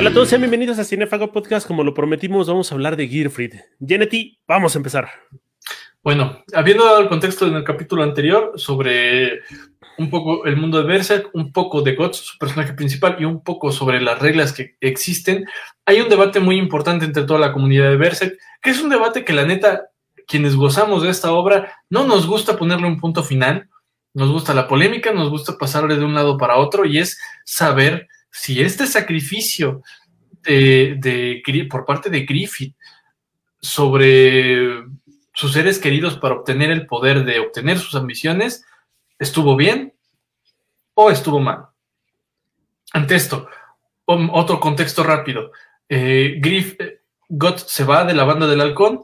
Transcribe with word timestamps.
Hola 0.00 0.08
a 0.08 0.14
todos, 0.14 0.30
sean 0.30 0.40
bienvenidos 0.40 0.78
a 0.78 0.84
Cinefago 0.84 1.30
Podcast. 1.30 1.66
Como 1.66 1.84
lo 1.84 1.92
prometimos, 1.92 2.48
vamos 2.48 2.72
a 2.72 2.74
hablar 2.74 2.96
de 2.96 3.06
Gearfried. 3.06 3.56
Gennety, 3.86 4.40
vamos 4.48 4.74
a 4.74 4.78
empezar. 4.78 5.10
Bueno, 6.02 6.42
habiendo 6.54 6.86
dado 6.86 7.00
el 7.00 7.08
contexto 7.10 7.46
en 7.46 7.52
el 7.52 7.64
capítulo 7.64 8.02
anterior 8.02 8.52
sobre 8.54 9.40
un 9.98 10.08
poco 10.08 10.46
el 10.46 10.56
mundo 10.56 10.78
de 10.78 10.84
Berserk, 10.84 11.28
un 11.34 11.52
poco 11.52 11.82
de 11.82 11.96
Guts, 11.96 12.16
su 12.16 12.38
personaje 12.38 12.72
principal, 12.72 13.18
y 13.20 13.26
un 13.26 13.44
poco 13.44 13.72
sobre 13.72 14.00
las 14.00 14.18
reglas 14.20 14.54
que 14.54 14.74
existen, 14.80 15.44
hay 15.84 16.00
un 16.00 16.08
debate 16.08 16.40
muy 16.40 16.56
importante 16.56 17.04
entre 17.04 17.24
toda 17.24 17.38
la 17.38 17.52
comunidad 17.52 17.90
de 17.90 17.98
Berserk, 17.98 18.38
que 18.62 18.70
es 18.70 18.80
un 18.80 18.88
debate 18.88 19.22
que 19.22 19.34
la 19.34 19.44
neta, 19.44 19.90
quienes 20.26 20.56
gozamos 20.56 21.02
de 21.02 21.10
esta 21.10 21.30
obra, 21.30 21.74
no 21.90 22.06
nos 22.06 22.26
gusta 22.26 22.56
ponerle 22.56 22.86
un 22.86 22.98
punto 22.98 23.22
final, 23.22 23.68
nos 24.14 24.30
gusta 24.32 24.54
la 24.54 24.66
polémica, 24.66 25.12
nos 25.12 25.28
gusta 25.28 25.58
pasarle 25.58 25.96
de 25.96 26.06
un 26.06 26.14
lado 26.14 26.38
para 26.38 26.56
otro, 26.56 26.86
y 26.86 26.96
es 26.96 27.20
saber 27.44 28.08
si 28.30 28.60
este 28.60 28.86
sacrificio 28.86 29.82
de, 30.42 31.42
por 31.70 31.84
parte 31.84 32.10
de 32.10 32.24
Griffith 32.24 32.74
sobre 33.60 34.84
sus 35.34 35.52
seres 35.52 35.78
queridos 35.78 36.16
para 36.16 36.34
obtener 36.34 36.70
el 36.70 36.86
poder 36.86 37.24
de 37.24 37.40
obtener 37.40 37.78
sus 37.78 37.94
ambiciones, 37.94 38.64
¿estuvo 39.18 39.56
bien 39.56 39.94
o 40.94 41.10
estuvo 41.10 41.40
mal? 41.40 41.66
Ante 42.92 43.16
esto, 43.16 43.48
otro 44.04 44.58
contexto 44.60 45.02
rápido. 45.02 45.52
Eh, 45.88 46.40
eh, 46.42 47.00
se 47.66 47.84
va 47.84 48.04
de 48.04 48.14
la 48.14 48.24
banda 48.24 48.46
del 48.46 48.60
halcón. 48.60 49.02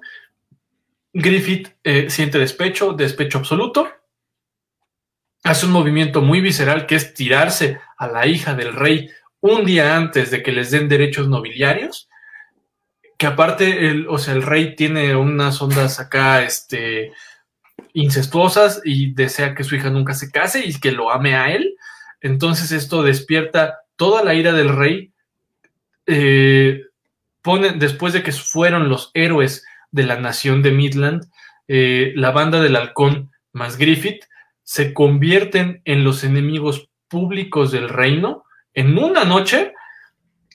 Griffith 1.13 1.75
eh, 1.85 2.11
siente 2.11 2.39
despecho, 2.39 2.93
despecho 2.93 3.39
absoluto. 3.39 3.89
Hace 5.47 5.67
un 5.67 5.73
movimiento 5.73 6.23
muy 6.23 6.41
visceral 6.41 6.87
que 6.87 6.97
es 6.97 7.15
tirarse 7.15 7.79
a 7.97 8.09
la 8.09 8.27
hija 8.27 8.55
del 8.55 8.75
rey 8.75 9.09
un 9.41 9.65
día 9.65 9.97
antes 9.97 10.31
de 10.31 10.43
que 10.43 10.53
les 10.53 10.71
den 10.71 10.89
derechos 10.89 11.29
nobiliarios 11.29 12.09
que 13.19 13.27
aparte, 13.27 13.89
el, 13.89 14.07
o 14.09 14.19
sea, 14.19 14.35
el 14.35 14.43
rey 14.43 14.77
tiene 14.77 15.17
unas 15.17 15.61
ondas 15.63 16.01
acá, 16.01 16.43
este, 16.43 17.13
incestuosas 17.95 18.83
y 18.85 19.15
desea 19.15 19.55
que 19.55 19.65
su 19.65 19.75
hija 19.75 19.89
nunca 19.91 20.15
se 20.15 20.31
case 20.31 20.67
y 20.67 20.79
que 20.79 20.93
lo 20.93 21.11
ame 21.11 21.35
a 21.35 21.53
él. 21.53 21.77
Entonces 22.21 22.73
esto 22.73 23.03
despierta 23.03 23.79
toda 23.97 24.23
la 24.23 24.35
ira 24.35 24.53
del 24.53 24.69
rey. 24.69 25.13
Eh, 26.07 26.83
pone, 27.41 27.73
después 27.73 28.13
de 28.13 28.23
que 28.23 28.33
fueron 28.33 28.89
los 28.89 29.11
héroes 29.15 29.65
de 29.91 30.03
la 30.03 30.17
nación 30.17 30.63
de 30.63 30.73
Midland, 30.73 31.25
eh, 31.69 32.13
la 32.17 32.33
banda 32.33 32.61
del 32.61 32.77
halcón 32.77 33.31
más 33.53 33.79
Griffith 33.79 34.25
se 34.67 34.93
convierten 34.93 35.81
en 35.85 36.03
los 36.03 36.25
enemigos 36.25 36.89
públicos 37.09 37.71
del 37.71 37.89
reino 37.89 38.45
en 38.75 38.99
una 38.99 39.25
noche 39.25 39.73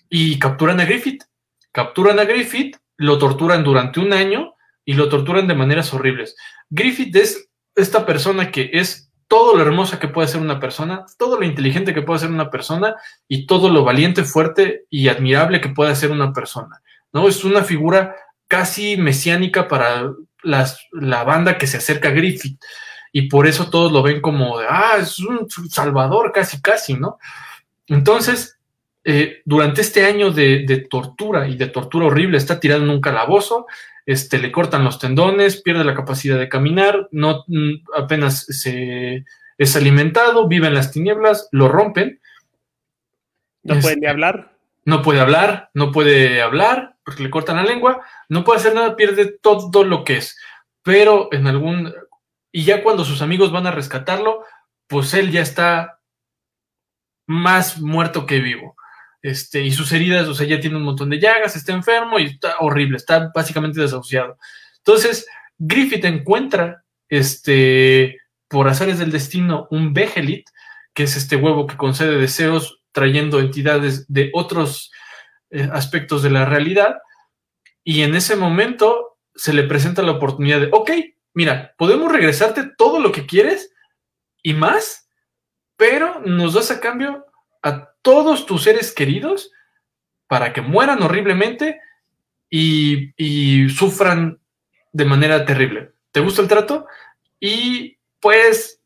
y 0.10 0.38
capturan 0.38 0.80
a 0.82 0.86
Griffith 0.86 1.24
capturan 1.72 2.20
a 2.20 2.26
Griffith, 2.26 2.78
lo 2.98 3.18
torturan 3.18 3.64
durante 3.64 4.00
un 4.00 4.14
año 4.14 4.56
y 4.86 4.94
lo 4.94 5.10
torturan 5.10 5.48
de 5.48 5.56
maneras 5.56 5.94
horribles. 5.94 6.36
Griffith 6.70 7.16
es 7.16 7.50
esta 7.76 8.06
persona 8.06 8.52
que 8.52 8.70
es 8.74 9.12
todo 9.28 9.56
lo 9.56 9.62
hermosa 9.62 10.00
que 10.00 10.10
puede 10.10 10.28
ser 10.28 10.42
una 10.42 10.60
persona, 10.60 11.06
todo 11.18 11.40
lo 11.40 11.46
inteligente 11.46 11.94
que 11.94 12.02
puede 12.02 12.20
ser 12.20 12.30
una 12.30 12.50
persona 12.50 12.96
y 13.28 13.46
todo 13.46 13.70
lo 13.70 13.86
valiente, 13.86 14.26
fuerte 14.26 14.86
y 14.90 15.08
admirable 15.08 15.62
que 15.62 15.70
puede 15.70 15.96
ser 15.96 16.12
una 16.12 16.34
persona. 16.34 16.82
¿no? 17.14 17.28
Es 17.28 17.46
una 17.46 17.64
figura 17.64 18.16
casi 18.48 18.98
mesiánica 18.98 19.70
para 19.70 20.12
la 20.44 21.24
banda 21.24 21.58
que 21.58 21.68
se 21.68 21.78
acerca 21.78 22.10
a 22.10 22.12
Griffith 22.12 22.62
y 23.12 23.24
por 23.24 23.48
eso 23.48 23.70
todos 23.70 23.92
lo 23.92 24.04
ven 24.04 24.22
como 24.22 24.60
de, 24.60 24.68
ah, 24.70 24.98
es 25.00 25.20
un 25.20 25.48
salvador 25.70 26.32
casi, 26.32 26.62
casi, 26.62 26.94
¿no? 26.94 27.20
Entonces, 27.88 28.58
eh, 29.04 29.42
durante 29.46 29.82
este 29.82 30.06
año 30.06 30.32
de, 30.32 30.88
tortura 30.90 31.48
y 31.48 31.58
de 31.58 31.68
tortura 31.68 32.06
horrible 32.06 32.38
está 32.38 32.60
tirado 32.60 32.84
en 32.84 32.90
un 32.90 33.02
calabozo, 33.02 33.66
este, 34.06 34.38
le 34.38 34.52
cortan 34.52 34.84
los 34.84 35.00
tendones, 35.00 35.62
pierde 35.62 35.84
la 35.84 35.96
capacidad 35.96 36.38
de 36.38 36.50
caminar, 36.50 37.08
no 37.12 37.44
mm, 37.48 37.84
apenas 37.96 38.46
se 38.46 39.26
es 39.58 39.76
alimentado, 39.76 40.48
vive 40.48 40.68
en 40.68 40.74
las 40.74 40.92
tinieblas, 40.92 41.48
lo 41.52 41.68
rompen. 41.68 42.20
No 43.62 43.80
puede 43.80 43.98
ni 43.98 44.08
hablar. 44.08 44.56
No 44.86 45.04
puede 45.04 45.20
hablar, 45.20 45.70
no 45.76 45.92
puede 45.92 46.42
hablar 46.42 46.96
porque 47.04 47.22
le 47.22 47.30
cortan 47.30 47.58
la 47.58 47.64
lengua, 47.64 48.02
no 48.30 48.44
puede 48.44 48.60
hacer 48.60 48.74
nada, 48.74 48.96
pierde 48.96 49.38
todo 49.40 49.84
lo 49.84 50.04
que 50.04 50.18
es. 50.18 50.36
Pero 50.82 51.30
en 51.32 51.46
algún 51.46 51.94
y 52.52 52.64
ya 52.64 52.84
cuando 52.84 53.06
sus 53.06 53.22
amigos 53.22 53.52
van 53.52 53.68
a 53.68 53.72
rescatarlo, 53.72 54.44
pues 54.88 55.14
él 55.14 55.32
ya 55.32 55.42
está 55.42 56.00
más 57.28 57.80
muerto 57.80 58.26
que 58.26 58.40
vivo. 58.40 58.76
Este, 59.22 59.62
y 59.62 59.72
sus 59.72 59.92
heridas, 59.92 60.28
o 60.28 60.34
sea, 60.34 60.48
ya 60.48 60.60
tiene 60.60 60.78
un 60.78 60.84
montón 60.84 61.10
de 61.10 61.20
llagas, 61.20 61.56
está 61.56 61.74
enfermo 61.74 62.20
y 62.20 62.26
está 62.26 62.56
horrible, 62.60 62.98
está 62.98 63.32
básicamente 63.34 63.80
desahuciado. 63.80 64.38
Entonces, 64.78 65.28
Griffith 65.58 66.04
encuentra, 66.06 66.84
este, 67.08 68.18
por 68.48 68.68
azares 68.68 69.00
del 69.00 69.12
destino, 69.12 69.68
un 69.70 69.94
Behelit, 69.94 70.50
que 70.94 71.04
es 71.04 71.16
este 71.16 71.36
huevo 71.36 71.68
que 71.68 71.78
concede 71.78 72.18
deseos 72.18 72.82
trayendo 72.92 73.40
entidades 73.40 74.06
de 74.12 74.30
otros 74.34 74.92
eh, 75.52 75.70
aspectos 75.72 76.24
de 76.24 76.32
la 76.32 76.46
realidad, 76.46 76.98
y 77.84 78.02
en 78.02 78.16
ese 78.16 78.36
momento 78.36 79.18
se 79.36 79.54
le 79.54 79.64
presenta 79.64 80.02
la 80.02 80.12
oportunidad 80.12 80.60
de, 80.60 80.70
ok, 80.72 80.92
mira, 81.34 81.74
podemos 81.78 82.12
regresarte 82.12 82.70
todo 82.78 83.00
lo 83.00 83.12
que 83.12 83.26
quieres 83.26 83.74
y 84.44 84.54
más, 84.54 85.10
pero 85.76 86.22
nos 86.26 86.54
das 86.54 86.72
a 86.72 86.80
cambio 86.80 87.26
a 87.62 87.92
todos 88.02 88.46
tus 88.46 88.64
seres 88.64 88.92
queridos 88.92 89.52
para 90.28 90.54
que 90.54 90.62
mueran 90.62 91.04
horriblemente 91.04 91.80
y, 92.50 93.70
sufran 93.70 94.40
de 94.92 95.06
manera 95.06 95.46
terrible. 95.46 95.92
¿Te 96.12 96.20
gusta 96.20 96.42
el 96.42 96.48
trato? 96.48 96.86
Y 97.40 97.98
pues 98.20 98.82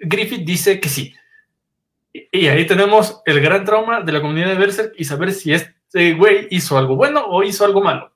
Griffith 0.00 0.44
dice 0.44 0.80
que 0.80 0.88
sí. 0.88 1.14
Y, 2.12 2.46
ahí 2.48 2.66
tenemos 2.66 3.22
el 3.24 3.40
gran 3.40 3.64
trauma 3.64 4.02
de 4.02 4.12
la 4.12 4.20
comunidad 4.20 4.48
de 4.48 4.54
Berserk 4.54 4.94
y 4.96 5.04
saber 5.04 5.32
si 5.32 5.52
este 5.52 6.14
güey 6.14 6.46
hizo 6.50 6.76
algo 6.76 6.96
bueno 6.96 7.24
o 7.26 7.42
hizo 7.42 7.64
algo 7.64 7.82
malo. 7.82 8.12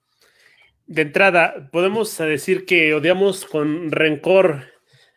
De 0.87 1.03
entrada, 1.03 1.71
podemos 1.71 2.17
decir 2.19 2.67
que 2.67 2.95
odiamos 2.95 3.45
con 3.45 3.91
rencor 3.91 4.65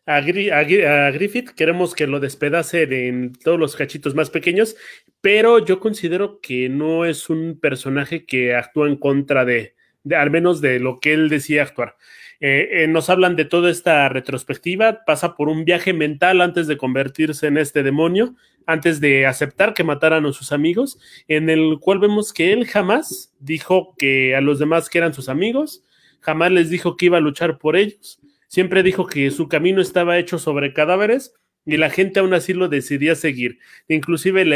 a, 0.05 0.21
Griffith, 0.21 1.49
queremos 1.49 1.95
que 1.95 2.05
lo 2.05 2.19
despedacen 2.19 2.93
en 2.93 3.33
todos 3.33 3.59
los 3.59 3.75
cachitos 3.75 4.13
más 4.13 4.29
pequeños, 4.29 4.75
pero 5.21 5.65
yo 5.65 5.79
considero 5.79 6.39
que 6.39 6.69
no 6.69 7.05
es 7.05 7.29
un 7.29 7.59
personaje 7.59 8.25
que 8.25 8.55
actúa 8.55 8.87
en 8.87 8.97
contra 8.97 9.45
de, 9.45 9.73
al 10.15 10.29
menos 10.29 10.61
de 10.61 10.79
lo 10.79 10.99
que 10.99 11.13
él 11.13 11.29
decía 11.29 11.63
actuar. 11.63 11.95
Eh, 12.39 12.83
eh, 12.83 12.87
nos 12.87 13.09
hablan 13.09 13.35
de 13.35 13.45
toda 13.45 13.69
esta 13.69 14.09
retrospectiva, 14.09 15.05
pasa 15.05 15.35
por 15.35 15.49
un 15.49 15.65
viaje 15.65 15.93
mental 15.93 16.41
antes 16.41 16.67
de 16.67 16.77
convertirse 16.77 17.47
en 17.47 17.57
este 17.57 17.83
demonio, 17.83 18.35
antes 18.65 18.99
de 18.99 19.25
aceptar 19.25 19.73
que 19.73 19.83
mataran 19.83 20.25
a 20.25 20.33
sus 20.33 20.51
amigos, 20.51 20.99
en 21.27 21.49
el 21.49 21.79
cual 21.79 21.99
vemos 21.99 22.33
que 22.33 22.51
él 22.51 22.65
jamás 22.65 23.33
dijo 23.39 23.95
que 23.97 24.35
a 24.35 24.41
los 24.41 24.59
demás 24.59 24.89
que 24.89 24.97
eran 24.97 25.13
sus 25.13 25.29
amigos, 25.29 25.83
jamás 26.19 26.51
les 26.51 26.69
dijo 26.69 26.97
que 26.97 27.05
iba 27.05 27.17
a 27.17 27.21
luchar 27.21 27.57
por 27.57 27.75
ellos, 27.75 28.19
Siempre 28.47 28.83
dijo 28.83 29.05
que 29.05 29.31
su 29.31 29.49
camino 29.49 29.81
estaba 29.81 30.17
hecho 30.17 30.39
sobre 30.39 30.71
cadáveres 30.71 31.33
y 31.65 31.77
la 31.77 31.89
gente 31.89 32.19
aún 32.19 32.33
así 32.33 32.53
lo 32.53 32.69
decidía 32.69 33.15
seguir. 33.15 33.59
Inclusive 33.87 34.43
él, 34.43 34.53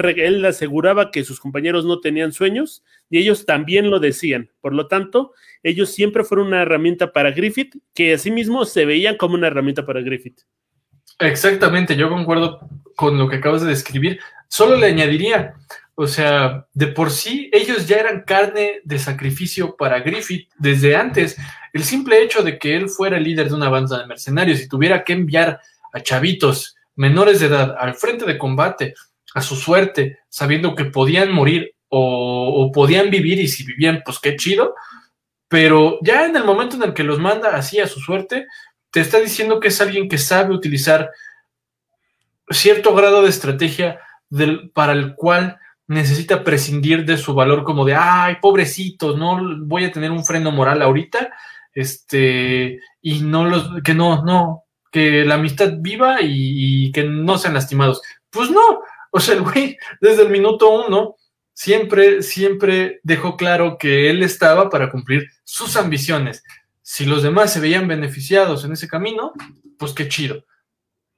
él, 0.00 0.44
aseguraba 0.44 1.10
que 1.10 1.24
sus 1.24 1.38
compañeros 1.38 1.84
no 1.84 2.00
tenían 2.00 2.32
sueños 2.32 2.82
y 3.10 3.18
ellos 3.18 3.44
también 3.44 3.90
lo 3.90 4.00
decían. 4.00 4.50
Por 4.60 4.72
lo 4.72 4.88
tanto, 4.88 5.32
ellos 5.62 5.90
siempre 5.90 6.24
fueron 6.24 6.48
una 6.48 6.62
herramienta 6.62 7.12
para 7.12 7.32
Griffith, 7.32 7.76
que 7.94 8.14
asimismo 8.14 8.64
se 8.64 8.86
veían 8.86 9.16
como 9.16 9.34
una 9.34 9.48
herramienta 9.48 9.84
para 9.84 10.00
Griffith. 10.00 10.40
Exactamente, 11.18 11.96
yo 11.96 12.08
concuerdo 12.08 12.60
con 12.96 13.18
lo 13.18 13.28
que 13.28 13.36
acabas 13.36 13.62
de 13.62 13.68
describir. 13.68 14.18
Solo 14.48 14.76
le 14.76 14.86
añadiría, 14.86 15.54
o 15.94 16.06
sea, 16.06 16.66
de 16.72 16.86
por 16.88 17.10
sí 17.10 17.50
ellos 17.52 17.86
ya 17.86 17.96
eran 17.96 18.22
carne 18.22 18.80
de 18.84 18.98
sacrificio 18.98 19.76
para 19.76 20.00
Griffith 20.00 20.48
desde 20.58 20.96
antes. 20.96 21.36
El 21.72 21.84
simple 21.84 22.22
hecho 22.22 22.42
de 22.42 22.58
que 22.58 22.74
él 22.74 22.88
fuera 22.88 23.18
el 23.18 23.24
líder 23.24 23.48
de 23.48 23.54
una 23.54 23.68
banda 23.68 23.98
de 23.98 24.06
mercenarios 24.06 24.60
y 24.60 24.68
tuviera 24.68 25.04
que 25.04 25.12
enviar 25.12 25.60
a 25.92 26.00
chavitos 26.00 26.76
menores 26.96 27.40
de 27.40 27.46
edad 27.46 27.76
al 27.78 27.94
frente 27.94 28.24
de 28.24 28.38
combate 28.38 28.94
a 29.34 29.40
su 29.40 29.56
suerte, 29.56 30.18
sabiendo 30.28 30.74
que 30.74 30.86
podían 30.86 31.32
morir 31.32 31.74
o, 31.88 32.70
podían 32.72 33.10
vivir 33.10 33.38
y 33.38 33.48
si 33.48 33.64
vivían, 33.64 34.02
pues 34.04 34.18
qué 34.18 34.36
chido. 34.36 34.74
Pero 35.48 35.98
ya 36.02 36.24
en 36.24 36.36
el 36.36 36.44
momento 36.44 36.76
en 36.76 36.82
el 36.82 36.94
que 36.94 37.04
los 37.04 37.18
manda 37.18 37.54
así 37.54 37.80
a 37.80 37.86
su 37.86 38.00
suerte, 38.00 38.46
te 38.90 39.00
está 39.00 39.20
diciendo 39.20 39.60
que 39.60 39.68
es 39.68 39.80
alguien 39.80 40.08
que 40.08 40.18
sabe 40.18 40.54
utilizar 40.54 41.10
cierto 42.48 42.94
grado 42.94 43.22
de 43.22 43.28
estrategia 43.28 44.00
del, 44.28 44.70
para 44.70 44.92
el 44.92 45.14
cual 45.14 45.58
necesita 45.86 46.44
prescindir 46.44 47.04
de 47.04 47.18
su 47.18 47.34
valor 47.34 47.64
como 47.64 47.84
de, 47.84 47.94
ay, 47.94 48.36
pobrecito, 48.40 49.16
no 49.16 49.38
voy 49.66 49.84
a 49.84 49.92
tener 49.92 50.10
un 50.10 50.24
freno 50.24 50.50
moral 50.50 50.80
ahorita, 50.80 51.30
este, 51.74 52.80
y 53.00 53.20
no 53.20 53.44
los, 53.44 53.82
que 53.82 53.94
no, 53.94 54.24
no, 54.24 54.61
que 54.92 55.24
la 55.24 55.34
amistad 55.34 55.72
viva 55.78 56.18
y, 56.20 56.92
que 56.92 57.02
no 57.02 57.38
sean 57.38 57.54
lastimados. 57.54 58.02
Pues 58.30 58.50
no, 58.50 58.82
o 59.10 59.18
sea, 59.18 59.34
el 59.34 59.42
güey, 59.42 59.76
desde 60.00 60.22
el 60.22 60.28
minuto 60.28 60.68
uno, 60.86 61.16
siempre, 61.54 62.22
siempre 62.22 63.00
dejó 63.02 63.36
claro 63.36 63.78
que 63.78 64.10
él 64.10 64.22
estaba 64.22 64.68
para 64.68 64.90
cumplir 64.90 65.28
sus 65.44 65.76
ambiciones. 65.76 66.44
Si 66.82 67.06
los 67.06 67.22
demás 67.22 67.52
se 67.52 67.60
veían 67.60 67.88
beneficiados 67.88 68.64
en 68.64 68.72
ese 68.72 68.86
camino, 68.86 69.32
pues 69.78 69.94
qué 69.94 70.08
chido. 70.08 70.44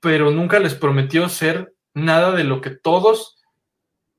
Pero 0.01 0.31
nunca 0.31 0.61
les 0.61 0.75
prometió 0.75 1.29
ser 1.29 1.75
nada 1.95 2.31
de 2.33 2.45
lo 2.45 2.61
que 2.61 2.71
todos 2.71 3.43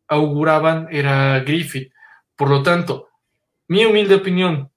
auguraban 0.07 0.89
era 0.91 1.39
Griffith. 1.39 1.93
Por 2.35 2.49
lo 2.49 2.61
tanto, 2.61 3.07
mi 3.67 3.85
humilde 3.85 4.15
opinión, 4.15 4.69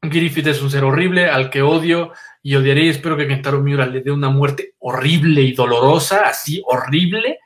Griffith 0.00 0.46
es 0.46 0.62
un 0.62 0.70
ser 0.70 0.84
horrible 0.84 1.28
al 1.28 1.50
que 1.50 1.60
odio 1.60 2.12
y 2.48 2.56
odiaré 2.56 2.84
y 2.84 2.88
espero 2.88 3.14
que 3.14 3.28
Kentaro 3.28 3.60
Miura 3.60 3.84
le 3.84 4.00
dé 4.00 4.10
una 4.10 4.30
muerte 4.30 4.72
horrible 4.78 5.42
y 5.42 5.52
dolorosa, 5.52 6.22
así 6.22 6.62
horrible, 6.64 7.40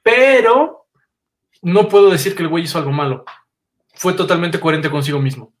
pero 0.00 0.86
no 1.62 1.88
puedo 1.88 2.08
decir 2.08 2.36
que 2.36 2.44
el 2.44 2.48
güey 2.48 2.62
hizo 2.62 2.78
algo 2.78 2.92
malo. 2.92 3.24
Fue 3.94 4.12
totalmente 4.12 4.60
coherente 4.60 4.92
consigo 4.92 5.18
mismo. 5.18 5.52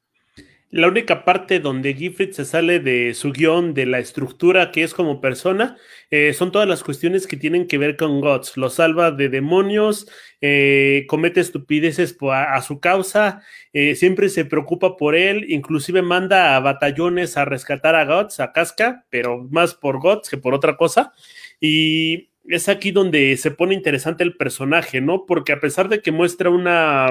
La 0.72 0.88
única 0.88 1.26
parte 1.26 1.60
donde 1.60 1.92
Gifford 1.92 2.30
se 2.32 2.46
sale 2.46 2.80
de 2.80 3.12
su 3.12 3.30
guion, 3.30 3.74
de 3.74 3.84
la 3.84 3.98
estructura 3.98 4.70
que 4.70 4.82
es 4.82 4.94
como 4.94 5.20
persona, 5.20 5.76
eh, 6.10 6.32
son 6.32 6.50
todas 6.50 6.66
las 6.66 6.82
cuestiones 6.82 7.26
que 7.26 7.36
tienen 7.36 7.66
que 7.66 7.76
ver 7.76 7.98
con 7.98 8.22
Gods. 8.22 8.56
Lo 8.56 8.70
salva 8.70 9.10
de 9.10 9.28
demonios, 9.28 10.08
eh, 10.40 11.04
comete 11.08 11.40
estupideces 11.40 12.16
a, 12.22 12.62
su 12.62 12.80
causa, 12.80 13.42
eh, 13.74 13.94
siempre 13.96 14.30
se 14.30 14.46
preocupa 14.46 14.96
por 14.96 15.14
él, 15.14 15.44
inclusive 15.50 16.00
manda 16.00 16.56
a 16.56 16.60
batallones 16.60 17.36
a 17.36 17.44
rescatar 17.44 17.94
a 17.94 18.06
Gods, 18.06 18.40
a 18.40 18.52
Casca, 18.52 19.04
pero 19.10 19.46
más 19.50 19.74
por 19.74 20.00
Gods 20.00 20.30
que 20.30 20.38
por 20.38 20.54
otra 20.54 20.78
cosa. 20.78 21.12
Y 21.60 22.30
es 22.48 22.70
aquí 22.70 22.92
donde 22.92 23.36
se 23.36 23.50
pone 23.50 23.74
interesante 23.74 24.24
el 24.24 24.38
personaje, 24.38 25.02
¿no? 25.02 25.26
Porque 25.26 25.52
a 25.52 25.60
pesar 25.60 25.90
de 25.90 26.00
que 26.00 26.12
muestra 26.12 26.48
una 26.48 27.10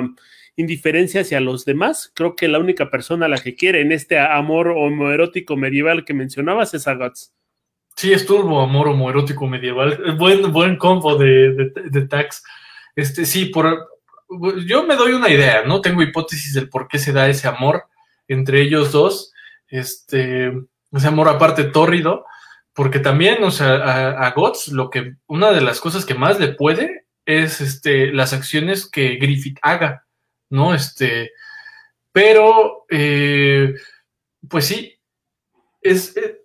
indiferencia 0.56 1.22
hacia 1.22 1.40
los 1.40 1.66
demás. 1.66 2.12
Creo 2.16 2.36
que 2.36 2.48
la 2.48 2.60
única 2.60 2.90
persona 2.90 3.26
a 3.26 3.30
la 3.30 3.38
que 3.38 3.56
quiere 3.56 3.82
en 3.82 3.92
este 3.92 4.20
amor 4.20 4.70
homoerótico 4.70 5.56
medieval 5.56 6.06
que 6.06 6.14
mencionabas 6.14 6.74
es 6.74 6.88
a 6.88 6.96
Guts. 6.96 7.34
Sí, 7.96 8.14
es 8.14 8.26
turbo 8.26 8.62
amor 8.62 8.88
homoerótico 8.88 9.48
medieval. 9.48 10.16
Buen, 10.18 10.52
buen 10.52 10.78
combo 10.78 11.18
de, 11.18 11.72
de, 11.76 12.08
tags. 12.08 12.44
Este, 12.96 13.26
sí, 13.26 13.46
por, 13.46 13.90
yo 14.66 14.84
me 14.84 14.96
doy 14.96 15.14
una 15.14 15.30
idea, 15.30 15.64
¿no? 15.66 15.82
Tengo 15.82 16.02
hipótesis 16.02 16.54
del 16.54 16.70
por 16.70 16.88
qué 16.88 17.00
se 17.00 17.12
da 17.12 17.28
ese 17.28 17.48
amor 17.48 17.84
entre 18.28 18.62
ellos 18.62 18.92
dos. 18.92 19.34
Este, 19.68 20.52
ese 20.92 21.08
amor 21.08 21.28
aparte 21.30 21.66
tórrido. 21.66 22.26
Porque 22.74 23.00
también, 23.00 23.44
o 23.44 23.52
sea, 23.52 23.76
a, 23.76 24.28
a 24.28 24.34
lo 24.72 24.90
que, 24.90 25.16
una 25.28 25.52
de 25.52 25.62
las 25.62 25.82
cosas 25.82 26.06
que 26.06 26.16
más 26.16 26.40
le 26.40 26.54
puede 26.54 27.06
es 27.26 27.60
este, 27.60 28.14
las 28.14 28.32
acciones 28.32 28.90
que 28.90 29.16
Griffith 29.16 29.60
haga. 29.62 30.06
¿No? 30.52 30.76
Este, 30.76 31.32
pero, 32.12 32.86
eh, 32.90 33.74
pues 34.48 34.66
sí, 34.68 35.00
es, 35.82 36.16
eh, 36.18 36.42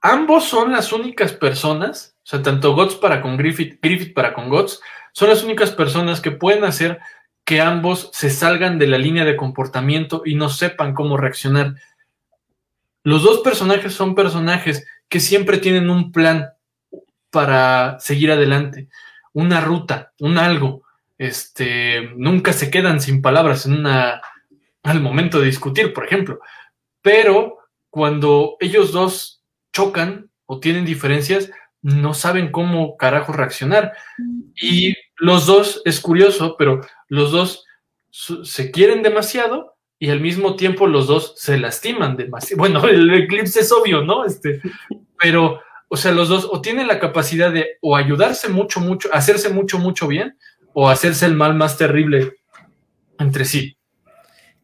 ambos 0.00 0.44
son 0.44 0.72
las 0.72 0.92
únicas 0.92 1.32
personas, 1.32 2.16
o 2.22 2.26
sea, 2.26 2.42
tanto 2.42 2.74
Gots 2.74 2.94
para 2.94 3.20
con 3.20 3.36
Griffith, 3.36 3.78
Griffith 3.82 4.14
para 4.14 4.32
con 4.32 4.48
Gots, 4.48 4.80
son 5.12 5.28
las 5.28 5.44
únicas 5.44 5.70
personas 5.72 6.20
que 6.20 6.30
pueden 6.30 6.64
hacer 6.64 7.00
que 7.44 7.60
ambos 7.60 8.10
se 8.12 8.30
salgan 8.30 8.78
de 8.78 8.86
la 8.86 8.96
línea 8.96 9.24
de 9.24 9.36
comportamiento 9.36 10.22
y 10.24 10.34
no 10.34 10.48
sepan 10.48 10.94
cómo 10.94 11.16
reaccionar. 11.16 11.74
Los 13.02 13.22
dos 13.22 13.40
personajes 13.40 13.92
son 13.92 14.14
personajes 14.14 14.86
que 15.08 15.20
siempre 15.20 15.58
tienen 15.58 15.90
un 15.90 16.10
plan 16.10 16.48
para 17.30 17.98
seguir 18.00 18.30
adelante, 18.30 18.88
una 19.32 19.60
ruta, 19.60 20.12
un 20.20 20.38
algo 20.38 20.83
este, 21.18 22.10
nunca 22.16 22.52
se 22.52 22.70
quedan 22.70 23.00
sin 23.00 23.22
palabras 23.22 23.66
en 23.66 23.74
una, 23.74 24.20
al 24.82 25.00
momento 25.00 25.40
de 25.40 25.46
discutir, 25.46 25.92
por 25.92 26.04
ejemplo. 26.04 26.40
Pero 27.02 27.58
cuando 27.90 28.56
ellos 28.60 28.92
dos 28.92 29.42
chocan 29.72 30.30
o 30.46 30.60
tienen 30.60 30.84
diferencias, 30.84 31.50
no 31.82 32.14
saben 32.14 32.50
cómo 32.50 32.96
carajo 32.96 33.32
reaccionar. 33.32 33.92
Y 34.56 34.94
los 35.16 35.46
dos, 35.46 35.82
es 35.84 36.00
curioso, 36.00 36.56
pero 36.58 36.80
los 37.08 37.30
dos 37.30 37.64
se 38.10 38.70
quieren 38.70 39.02
demasiado 39.02 39.76
y 39.98 40.10
al 40.10 40.20
mismo 40.20 40.56
tiempo 40.56 40.86
los 40.86 41.06
dos 41.06 41.34
se 41.36 41.58
lastiman 41.58 42.16
demasiado. 42.16 42.58
Bueno, 42.58 42.84
el 42.88 43.12
eclipse 43.12 43.60
es 43.60 43.72
obvio, 43.72 44.02
¿no? 44.02 44.24
Este, 44.24 44.60
pero, 45.18 45.60
o 45.88 45.96
sea, 45.96 46.12
los 46.12 46.28
dos 46.28 46.48
o 46.50 46.60
tienen 46.60 46.88
la 46.88 46.98
capacidad 46.98 47.52
de 47.52 47.78
o 47.80 47.96
ayudarse 47.96 48.48
mucho, 48.48 48.80
mucho, 48.80 49.08
hacerse 49.12 49.50
mucho, 49.50 49.78
mucho 49.78 50.08
bien, 50.08 50.38
o 50.74 50.88
hacerse 50.88 51.24
el 51.24 51.34
mal 51.34 51.54
más 51.54 51.78
terrible 51.78 52.34
entre 53.18 53.46
sí. 53.46 53.78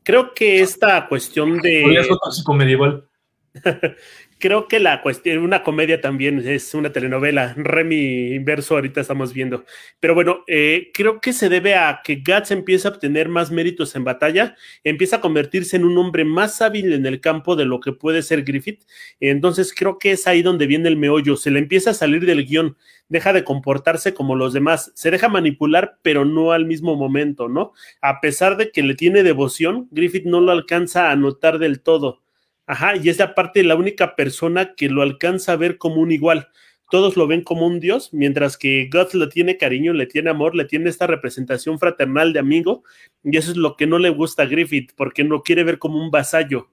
Creo 0.02 0.34
que 0.34 0.60
esta 0.60 1.08
cuestión 1.08 1.58
de. 1.58 2.04
tóxico 2.22 2.52
medieval. 2.52 3.06
creo 4.38 4.68
que 4.68 4.78
la 4.78 5.02
cuestión, 5.02 5.38
una 5.38 5.62
comedia 5.62 6.00
también 6.00 6.46
es 6.46 6.72
una 6.74 6.92
telenovela, 6.92 7.54
Remy 7.56 8.34
inverso 8.34 8.74
ahorita 8.74 9.00
estamos 9.00 9.32
viendo. 9.32 9.64
Pero 9.98 10.14
bueno, 10.14 10.44
eh, 10.46 10.90
creo 10.94 11.20
que 11.20 11.32
se 11.32 11.48
debe 11.48 11.74
a 11.74 12.00
que 12.04 12.22
Guts 12.24 12.52
empieza 12.52 12.88
a 12.88 12.92
obtener 12.92 13.28
más 13.28 13.50
méritos 13.50 13.96
en 13.96 14.04
batalla, 14.04 14.56
empieza 14.84 15.16
a 15.16 15.20
convertirse 15.20 15.76
en 15.76 15.84
un 15.84 15.98
hombre 15.98 16.24
más 16.24 16.62
hábil 16.62 16.92
en 16.92 17.06
el 17.06 17.20
campo 17.20 17.56
de 17.56 17.64
lo 17.64 17.80
que 17.80 17.92
puede 17.92 18.22
ser 18.22 18.44
Griffith. 18.44 18.84
Entonces 19.18 19.74
creo 19.74 19.98
que 19.98 20.12
es 20.12 20.26
ahí 20.26 20.42
donde 20.42 20.66
viene 20.66 20.88
el 20.88 20.96
meollo, 20.96 21.36
se 21.36 21.50
le 21.50 21.58
empieza 21.58 21.90
a 21.90 21.94
salir 21.94 22.24
del 22.24 22.46
guion, 22.46 22.76
deja 23.08 23.32
de 23.32 23.44
comportarse 23.44 24.14
como 24.14 24.36
los 24.36 24.52
demás, 24.52 24.92
se 24.94 25.10
deja 25.10 25.28
manipular, 25.28 25.98
pero 26.02 26.24
no 26.24 26.52
al 26.52 26.66
mismo 26.66 26.94
momento, 26.94 27.48
¿no? 27.48 27.72
A 28.00 28.20
pesar 28.20 28.56
de 28.56 28.70
que 28.70 28.84
le 28.84 28.94
tiene 28.94 29.24
devoción, 29.24 29.88
Griffith 29.90 30.24
no 30.24 30.40
lo 30.40 30.52
alcanza 30.52 31.10
a 31.10 31.16
notar 31.16 31.58
del 31.58 31.80
todo 31.80 32.22
Ajá, 32.70 32.94
y 32.94 33.08
es 33.08 33.20
aparte 33.20 33.64
la 33.64 33.74
única 33.74 34.14
persona 34.14 34.76
que 34.76 34.88
lo 34.88 35.02
alcanza 35.02 35.50
a 35.50 35.56
ver 35.56 35.76
como 35.76 35.96
un 35.96 36.12
igual. 36.12 36.50
Todos 36.88 37.16
lo 37.16 37.26
ven 37.26 37.42
como 37.42 37.66
un 37.66 37.80
dios, 37.80 38.10
mientras 38.12 38.56
que 38.56 38.88
Guts 38.92 39.14
le 39.14 39.26
tiene 39.26 39.56
cariño, 39.56 39.92
le 39.92 40.06
tiene 40.06 40.30
amor, 40.30 40.54
le 40.54 40.66
tiene 40.66 40.88
esta 40.88 41.08
representación 41.08 41.80
fraternal 41.80 42.32
de 42.32 42.38
amigo, 42.38 42.84
y 43.24 43.36
eso 43.36 43.50
es 43.50 43.56
lo 43.56 43.74
que 43.74 43.88
no 43.88 43.98
le 43.98 44.10
gusta 44.10 44.44
a 44.44 44.46
Griffith, 44.46 44.92
porque 44.94 45.24
no 45.24 45.42
quiere 45.42 45.64
ver 45.64 45.80
como 45.80 46.00
un 46.00 46.12
vasallo. 46.12 46.70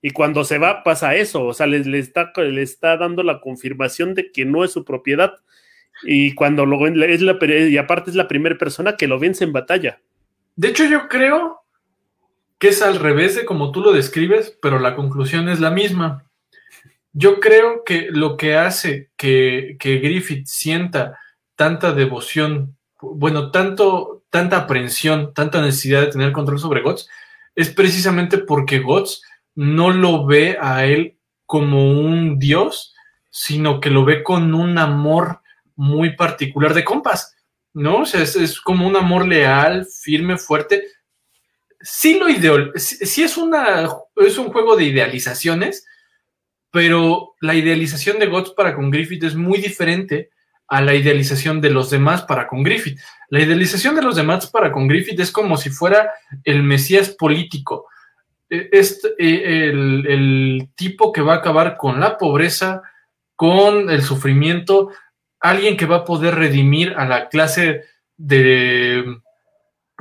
Y 0.00 0.12
cuando 0.12 0.42
se 0.42 0.56
va, 0.56 0.82
pasa 0.82 1.14
eso, 1.14 1.44
o 1.44 1.52
sea, 1.52 1.66
le, 1.66 1.98
está, 1.98 2.32
le 2.34 2.62
está 2.62 2.96
dando 2.96 3.22
la 3.22 3.42
confirmación 3.42 4.14
de 4.14 4.32
que 4.32 4.46
no 4.46 4.64
es 4.64 4.72
su 4.72 4.86
propiedad. 4.86 5.34
Y 6.04 6.34
cuando 6.34 6.64
lo 6.64 6.86
es 6.86 7.20
la, 7.20 7.36
y 7.44 7.76
aparte 7.76 8.08
es 8.08 8.16
la 8.16 8.26
primera 8.26 8.56
persona 8.56 8.96
que 8.96 9.06
lo 9.06 9.18
vence 9.18 9.44
en 9.44 9.52
batalla. 9.52 10.00
De 10.54 10.68
hecho, 10.68 10.86
yo 10.86 11.08
creo 11.08 11.65
que 12.58 12.68
es 12.68 12.82
al 12.82 12.98
revés 12.98 13.34
de 13.34 13.44
como 13.44 13.70
tú 13.70 13.80
lo 13.80 13.92
describes, 13.92 14.56
pero 14.62 14.78
la 14.78 14.96
conclusión 14.96 15.48
es 15.48 15.60
la 15.60 15.70
misma. 15.70 16.24
Yo 17.12 17.40
creo 17.40 17.84
que 17.84 18.08
lo 18.10 18.36
que 18.36 18.56
hace 18.56 19.10
que, 19.16 19.76
Griffith 19.80 20.46
sienta 20.46 21.18
tanta 21.54 21.92
devoción, 21.92 22.76
bueno, 23.00 23.50
tanto, 23.50 24.24
tanta 24.30 24.58
aprensión, 24.58 25.32
tanta 25.34 25.60
necesidad 25.60 26.02
de 26.02 26.12
tener 26.12 26.32
control 26.32 26.58
sobre 26.58 26.82
Gots, 26.82 27.08
es 27.54 27.70
precisamente 27.70 28.38
porque 28.38 28.80
Gots 28.80 29.22
no 29.54 29.90
lo 29.90 30.26
ve 30.26 30.58
a 30.60 30.84
él 30.84 31.16
como 31.46 31.90
un 31.90 32.38
dios, 32.38 32.94
sino 33.30 33.80
que 33.80 33.90
lo 33.90 34.04
ve 34.04 34.22
con 34.22 34.52
un 34.54 34.78
amor 34.78 35.40
muy 35.74 36.16
particular 36.16 36.74
de 36.74 36.84
compas, 36.84 37.34
¿no? 37.72 37.98
O 37.98 38.06
sea, 38.06 38.22
es 38.22 38.60
como 38.60 38.86
un 38.86 38.96
amor 38.96 39.26
leal, 39.26 39.86
firme, 39.86 40.36
fuerte, 40.36 40.84
sí 41.86 42.18
lo 42.18 42.28
ideal, 42.28 42.72
sí 42.74 43.22
es, 43.22 43.36
una, 43.36 43.88
es 44.16 44.38
un 44.38 44.48
juego 44.48 44.76
de 44.76 44.84
idealizaciones, 44.84 45.86
pero 46.72 47.34
la 47.40 47.54
idealización 47.54 48.18
de 48.18 48.26
Gods 48.26 48.50
para 48.50 48.74
con 48.74 48.90
Griffith 48.90 49.22
es 49.22 49.36
muy 49.36 49.58
diferente 49.58 50.30
a 50.66 50.82
la 50.82 50.94
idealización 50.94 51.60
de 51.60 51.70
los 51.70 51.90
demás 51.90 52.22
para 52.22 52.48
con 52.48 52.64
Griffith. 52.64 52.98
La 53.28 53.40
idealización 53.40 53.94
de 53.94 54.02
los 54.02 54.16
demás 54.16 54.48
para 54.48 54.72
con 54.72 54.88
Griffith 54.88 55.20
es 55.20 55.30
como 55.30 55.56
si 55.56 55.70
fuera 55.70 56.10
el 56.42 56.64
Mesías 56.64 57.10
político. 57.10 57.86
E, 58.50 58.68
es 58.72 59.00
e, 59.16 59.68
el, 59.68 60.06
el 60.08 60.68
tipo 60.74 61.12
que 61.12 61.22
va 61.22 61.34
a 61.34 61.38
acabar 61.38 61.76
con 61.76 62.00
la 62.00 62.18
pobreza, 62.18 62.82
con 63.36 63.90
el 63.90 64.02
sufrimiento, 64.02 64.90
alguien 65.38 65.76
que 65.76 65.86
va 65.86 65.98
a 65.98 66.04
poder 66.04 66.34
redimir 66.34 66.94
a 66.96 67.06
la 67.06 67.28
clase 67.28 67.84
de 68.16 69.04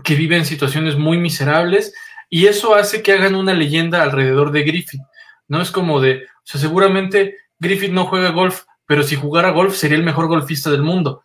que 0.05 0.15
vive 0.15 0.37
en 0.37 0.45
situaciones 0.45 0.95
muy 0.95 1.17
miserables 1.17 1.93
y 2.29 2.45
eso 2.45 2.75
hace 2.75 3.03
que 3.03 3.11
hagan 3.11 3.35
una 3.35 3.53
leyenda 3.53 4.03
alrededor 4.03 4.51
de 4.51 4.63
Griffith. 4.63 5.01
No 5.47 5.61
es 5.61 5.71
como 5.71 5.99
de, 5.99 6.23
o 6.23 6.45
sea, 6.45 6.61
seguramente 6.61 7.35
Griffith 7.59 7.91
no 7.91 8.05
juega 8.05 8.29
golf, 8.29 8.63
pero 8.85 9.03
si 9.03 9.15
jugara 9.15 9.49
golf 9.49 9.75
sería 9.75 9.97
el 9.97 10.03
mejor 10.03 10.27
golfista 10.27 10.71
del 10.71 10.83
mundo. 10.83 11.23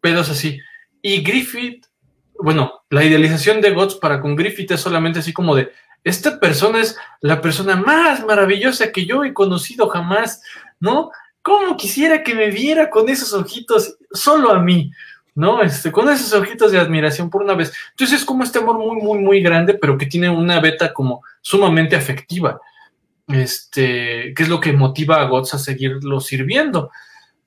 Pedos 0.00 0.28
así. 0.28 0.60
Y 1.00 1.22
Griffith, 1.22 1.86
bueno, 2.38 2.82
la 2.90 3.04
idealización 3.04 3.60
de 3.60 3.70
Gots 3.70 3.94
para 3.94 4.20
con 4.20 4.36
Griffith 4.36 4.72
es 4.72 4.80
solamente 4.80 5.20
así 5.20 5.32
como 5.32 5.54
de, 5.54 5.72
esta 6.04 6.40
persona 6.40 6.80
es 6.80 6.96
la 7.20 7.40
persona 7.40 7.76
más 7.76 8.24
maravillosa 8.26 8.90
que 8.90 9.06
yo 9.06 9.24
he 9.24 9.32
conocido 9.32 9.88
jamás, 9.88 10.42
¿no? 10.80 11.10
¿Cómo 11.42 11.76
quisiera 11.76 12.22
que 12.24 12.34
me 12.34 12.50
viera 12.50 12.90
con 12.90 13.08
esos 13.08 13.32
ojitos 13.32 13.96
solo 14.12 14.50
a 14.50 14.60
mí? 14.60 14.90
¿No? 15.34 15.62
Este, 15.62 15.90
con 15.90 16.08
esos 16.08 16.32
ojitos 16.32 16.72
de 16.72 16.78
admiración 16.78 17.30
por 17.30 17.42
una 17.42 17.54
vez. 17.54 17.72
Entonces 17.90 18.20
es 18.20 18.24
como 18.24 18.44
este 18.44 18.58
amor 18.58 18.78
muy, 18.78 19.00
muy, 19.00 19.18
muy 19.18 19.40
grande, 19.42 19.74
pero 19.74 19.96
que 19.96 20.06
tiene 20.06 20.28
una 20.28 20.60
beta 20.60 20.92
como 20.92 21.22
sumamente 21.40 21.96
afectiva. 21.96 22.60
Este, 23.28 24.34
que 24.34 24.42
es 24.42 24.48
lo 24.48 24.60
que 24.60 24.72
motiva 24.72 25.20
a 25.20 25.24
Gots 25.24 25.54
a 25.54 25.58
seguirlo 25.58 26.20
sirviendo. 26.20 26.90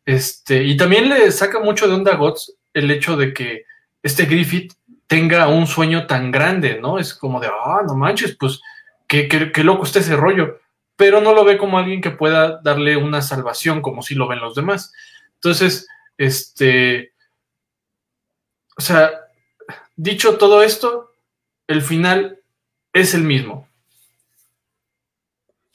Este, 0.05 0.63
y 0.63 0.77
también 0.77 1.09
le 1.09 1.31
saca 1.31 1.59
mucho 1.59 1.87
de 1.87 1.93
onda 1.93 2.13
a 2.13 2.15
Gots 2.15 2.55
el 2.73 2.89
hecho 2.91 3.17
de 3.17 3.33
que 3.33 3.65
este 4.01 4.25
Griffith 4.25 4.73
tenga 5.07 5.47
un 5.47 5.67
sueño 5.67 6.07
tan 6.07 6.31
grande, 6.31 6.79
¿no? 6.79 6.99
Es 6.99 7.13
como 7.13 7.39
de, 7.39 7.47
ah, 7.47 7.81
no 7.85 7.95
manches, 7.95 8.35
pues, 8.35 8.61
qué, 9.07 9.27
qué, 9.27 9.63
loco 9.63 9.83
está 9.83 9.99
ese 9.99 10.15
rollo. 10.15 10.59
Pero 10.95 11.21
no 11.21 11.33
lo 11.33 11.43
ve 11.43 11.57
como 11.57 11.77
alguien 11.77 12.01
que 12.01 12.11
pueda 12.11 12.61
darle 12.63 12.95
una 12.97 13.21
salvación, 13.21 13.81
como 13.81 14.01
si 14.01 14.15
lo 14.15 14.27
ven 14.27 14.39
los 14.39 14.55
demás. 14.55 14.93
Entonces, 15.35 15.87
este, 16.17 17.13
o 18.77 18.81
sea, 18.81 19.11
dicho 19.95 20.37
todo 20.37 20.63
esto, 20.63 21.11
el 21.67 21.81
final 21.81 22.39
es 22.93 23.13
el 23.13 23.23
mismo. 23.23 23.67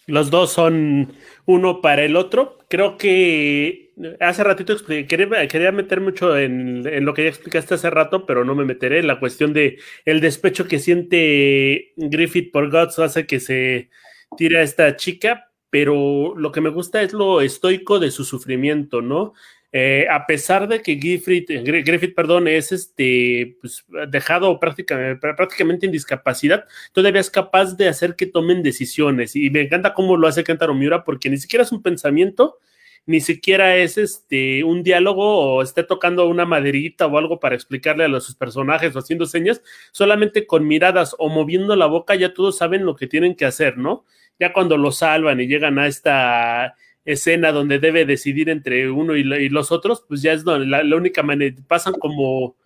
Los 0.06 0.30
dos 0.30 0.52
son 0.52 1.14
uno 1.46 1.80
para 1.80 2.02
el 2.02 2.16
otro. 2.16 2.58
Creo 2.68 2.96
que 2.96 3.92
hace 4.18 4.42
ratito 4.42 4.76
quería, 4.86 5.46
quería 5.46 5.72
meter 5.72 6.00
mucho 6.00 6.36
en, 6.36 6.86
en, 6.86 7.04
lo 7.04 7.14
que 7.14 7.24
ya 7.24 7.28
explicaste 7.28 7.74
hace 7.74 7.90
rato, 7.90 8.26
pero 8.26 8.44
no 8.44 8.54
me 8.54 8.64
meteré. 8.64 9.00
en 9.00 9.06
La 9.06 9.20
cuestión 9.20 9.52
de 9.52 9.78
el 10.04 10.20
despecho 10.20 10.66
que 10.66 10.78
siente 10.78 11.92
Griffith 11.96 12.50
por 12.52 12.70
Gods 12.70 12.98
hace 12.98 13.26
que 13.26 13.40
se 13.40 13.90
tire 14.36 14.58
a 14.58 14.62
esta 14.62 14.96
chica, 14.96 15.52
pero 15.70 16.34
lo 16.36 16.50
que 16.50 16.60
me 16.60 16.70
gusta 16.70 17.02
es 17.02 17.12
lo 17.12 17.40
estoico 17.40 17.98
de 17.98 18.10
su 18.10 18.24
sufrimiento, 18.24 19.02
¿no? 19.02 19.34
Eh, 19.72 20.06
a 20.10 20.26
pesar 20.26 20.66
de 20.66 20.82
que 20.82 20.96
Griffith, 20.96 21.48
Griffith 21.48 22.14
perdón, 22.14 22.48
es 22.48 22.72
este, 22.72 23.56
pues, 23.60 23.84
dejado 24.08 24.58
prácticamente, 24.58 25.20
prácticamente 25.20 25.86
en 25.86 25.92
discapacidad, 25.92 26.64
todavía 26.92 27.20
es 27.20 27.30
capaz 27.30 27.76
de 27.76 27.88
hacer 27.88 28.16
que 28.16 28.26
tomen 28.26 28.62
decisiones. 28.62 29.36
Y 29.36 29.48
me 29.50 29.60
encanta 29.60 29.94
cómo 29.94 30.16
lo 30.16 30.26
hace 30.26 30.42
Kentaro 30.42 30.74
Miura, 30.74 31.04
porque 31.04 31.30
ni 31.30 31.36
siquiera 31.36 31.62
es 31.62 31.70
un 31.70 31.82
pensamiento, 31.82 32.58
ni 33.06 33.20
siquiera 33.20 33.76
es 33.76 33.96
este 33.96 34.62
un 34.64 34.82
diálogo 34.82 35.56
o 35.56 35.62
esté 35.62 35.84
tocando 35.84 36.28
una 36.28 36.44
maderita 36.44 37.06
o 37.06 37.18
algo 37.18 37.40
para 37.40 37.54
explicarle 37.54 38.04
a 38.04 38.08
los, 38.08 38.24
sus 38.24 38.34
personajes 38.36 38.94
o 38.94 38.98
haciendo 38.98 39.26
señas, 39.26 39.62
solamente 39.92 40.46
con 40.46 40.66
miradas 40.66 41.14
o 41.18 41.28
moviendo 41.28 41.76
la 41.76 41.86
boca 41.86 42.14
ya 42.14 42.34
todos 42.34 42.58
saben 42.58 42.84
lo 42.84 42.96
que 42.96 43.06
tienen 43.06 43.36
que 43.36 43.46
hacer, 43.46 43.78
¿no? 43.78 44.04
Ya 44.38 44.52
cuando 44.52 44.76
lo 44.76 44.90
salvan 44.90 45.40
y 45.40 45.46
llegan 45.46 45.78
a 45.78 45.86
esta 45.86 46.74
escena 47.04 47.52
donde 47.52 47.78
debe 47.78 48.04
decidir 48.04 48.48
entre 48.48 48.90
uno 48.90 49.16
y, 49.16 49.48
los 49.48 49.72
otros, 49.72 50.04
pues 50.06 50.22
ya 50.22 50.32
es 50.32 50.44
la, 50.44 50.96
única 50.96 51.22
manera, 51.22 51.56
pasan 51.66 51.94
como, 51.94 52.56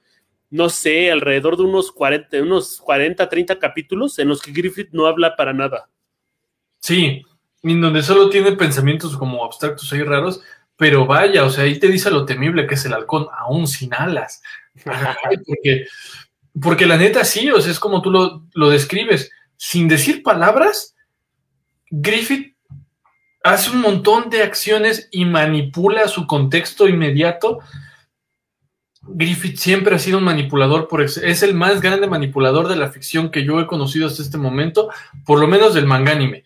no 0.50 0.68
sé, 0.68 1.10
alrededor 1.10 1.56
de 1.56 1.64
unos 1.64 1.92
40, 1.92 2.42
unos 2.42 2.80
40, 2.80 3.28
30 3.28 3.58
capítulos 3.58 4.18
en 4.18 4.28
los 4.28 4.42
que 4.42 4.52
Griffith 4.52 4.90
no 4.92 5.06
habla 5.06 5.36
para 5.36 5.52
nada. 5.52 5.88
Sí, 6.78 7.22
en 7.62 7.80
donde 7.80 8.02
solo 8.02 8.28
tiene 8.28 8.52
pensamientos 8.52 9.16
como 9.16 9.44
abstractos 9.44 9.92
y 9.92 10.02
raros, 10.02 10.42
pero 10.76 11.06
vaya, 11.06 11.44
o 11.44 11.50
sea, 11.50 11.64
ahí 11.64 11.78
te 11.78 11.88
dice 11.88 12.10
lo 12.10 12.24
temible 12.24 12.66
que 12.66 12.74
es 12.74 12.84
el 12.84 12.94
halcón, 12.94 13.26
aún 13.38 13.66
sin 13.66 13.94
alas. 13.94 14.42
porque, 15.46 15.86
porque 16.60 16.86
la 16.86 16.96
neta 16.96 17.24
sí, 17.24 17.50
o 17.50 17.60
sea, 17.60 17.70
es 17.70 17.78
como 17.78 18.02
tú 18.02 18.10
lo, 18.10 18.46
lo 18.54 18.70
describes, 18.70 19.30
sin 19.56 19.86
decir 19.86 20.22
palabras, 20.22 20.94
Griffith 21.90 22.53
hace 23.44 23.70
un 23.70 23.82
montón 23.82 24.30
de 24.30 24.42
acciones 24.42 25.08
y 25.12 25.26
manipula 25.26 26.08
su 26.08 26.26
contexto 26.26 26.88
inmediato. 26.88 27.60
Griffith 29.02 29.58
siempre 29.58 29.94
ha 29.94 29.98
sido 29.98 30.16
un 30.16 30.24
manipulador, 30.24 30.88
por 30.88 31.02
es 31.02 31.42
el 31.42 31.52
más 31.52 31.82
grande 31.82 32.06
manipulador 32.06 32.68
de 32.68 32.76
la 32.76 32.88
ficción 32.88 33.30
que 33.30 33.44
yo 33.44 33.60
he 33.60 33.66
conocido 33.66 34.06
hasta 34.06 34.22
este 34.22 34.38
momento, 34.38 34.88
por 35.26 35.38
lo 35.38 35.46
menos 35.46 35.74
del 35.74 35.84
manga 35.84 36.12
anime. 36.12 36.44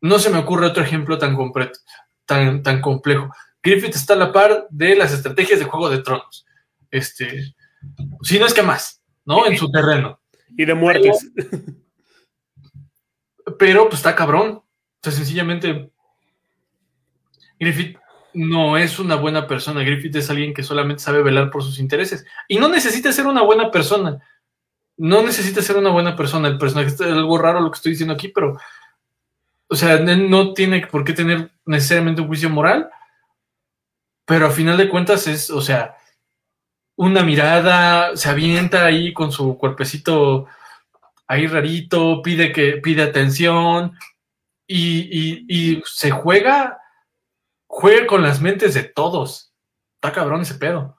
No 0.00 0.18
se 0.18 0.30
me 0.30 0.38
ocurre 0.38 0.66
otro 0.66 0.82
ejemplo 0.82 1.18
tan, 1.18 1.36
completo, 1.36 1.78
tan, 2.24 2.62
tan 2.62 2.80
complejo. 2.80 3.30
Griffith 3.62 3.94
está 3.94 4.14
a 4.14 4.16
la 4.16 4.32
par 4.32 4.66
de 4.70 4.96
las 4.96 5.12
estrategias 5.12 5.58
de 5.58 5.66
Juego 5.66 5.90
de 5.90 5.98
Tronos. 5.98 6.46
Este, 6.90 7.54
si 8.22 8.38
no 8.38 8.46
es 8.46 8.54
que 8.54 8.62
más, 8.62 9.02
¿no? 9.26 9.46
En 9.46 9.58
su 9.58 9.70
terreno. 9.70 10.20
Y 10.56 10.64
de 10.64 10.74
muertes. 10.74 11.30
Pero, 13.44 13.58
pero 13.58 13.84
pues 13.88 13.96
está 13.96 14.14
cabrón. 14.14 14.52
O 14.52 14.64
sea, 15.02 15.12
sencillamente 15.12 15.92
Griffith 17.58 17.98
no 18.34 18.76
es 18.76 18.98
una 18.98 19.14
buena 19.14 19.46
persona. 19.46 19.82
Griffith 19.82 20.16
es 20.16 20.30
alguien 20.30 20.52
que 20.52 20.62
solamente 20.62 21.02
sabe 21.02 21.22
velar 21.22 21.50
por 21.50 21.62
sus 21.62 21.78
intereses. 21.78 22.26
Y 22.48 22.58
no 22.58 22.68
necesita 22.68 23.12
ser 23.12 23.26
una 23.26 23.42
buena 23.42 23.70
persona. 23.70 24.20
No 24.96 25.22
necesita 25.22 25.62
ser 25.62 25.76
una 25.76 25.90
buena 25.90 26.16
persona. 26.16 26.48
El 26.48 26.58
personaje 26.58 26.88
es 26.88 27.00
algo 27.00 27.38
raro 27.38 27.60
lo 27.60 27.70
que 27.70 27.76
estoy 27.76 27.92
diciendo 27.92 28.14
aquí, 28.14 28.28
pero. 28.28 28.58
O 29.68 29.76
sea, 29.76 29.98
no 29.98 30.52
tiene 30.52 30.86
por 30.86 31.04
qué 31.04 31.14
tener 31.14 31.50
necesariamente 31.64 32.20
un 32.20 32.28
juicio 32.28 32.50
moral. 32.50 32.90
Pero 34.26 34.46
a 34.46 34.50
final 34.50 34.76
de 34.76 34.88
cuentas 34.88 35.26
es, 35.26 35.50
o 35.50 35.60
sea, 35.60 35.96
una 36.96 37.22
mirada, 37.22 38.16
se 38.16 38.28
avienta 38.28 38.84
ahí 38.84 39.12
con 39.12 39.32
su 39.32 39.56
cuerpecito 39.58 40.46
ahí 41.26 41.46
rarito, 41.46 42.22
pide 42.22 42.52
que 42.52 42.78
pide 42.82 43.02
atención 43.02 43.92
y, 44.66 45.44
y 45.48 45.82
se 45.84 46.10
juega 46.10 46.78
juega 47.74 48.06
con 48.06 48.22
las 48.22 48.40
mentes 48.40 48.72
de 48.74 48.84
todos. 48.84 49.52
Está 49.96 50.12
cabrón 50.12 50.42
ese 50.42 50.54
pedo. 50.54 50.96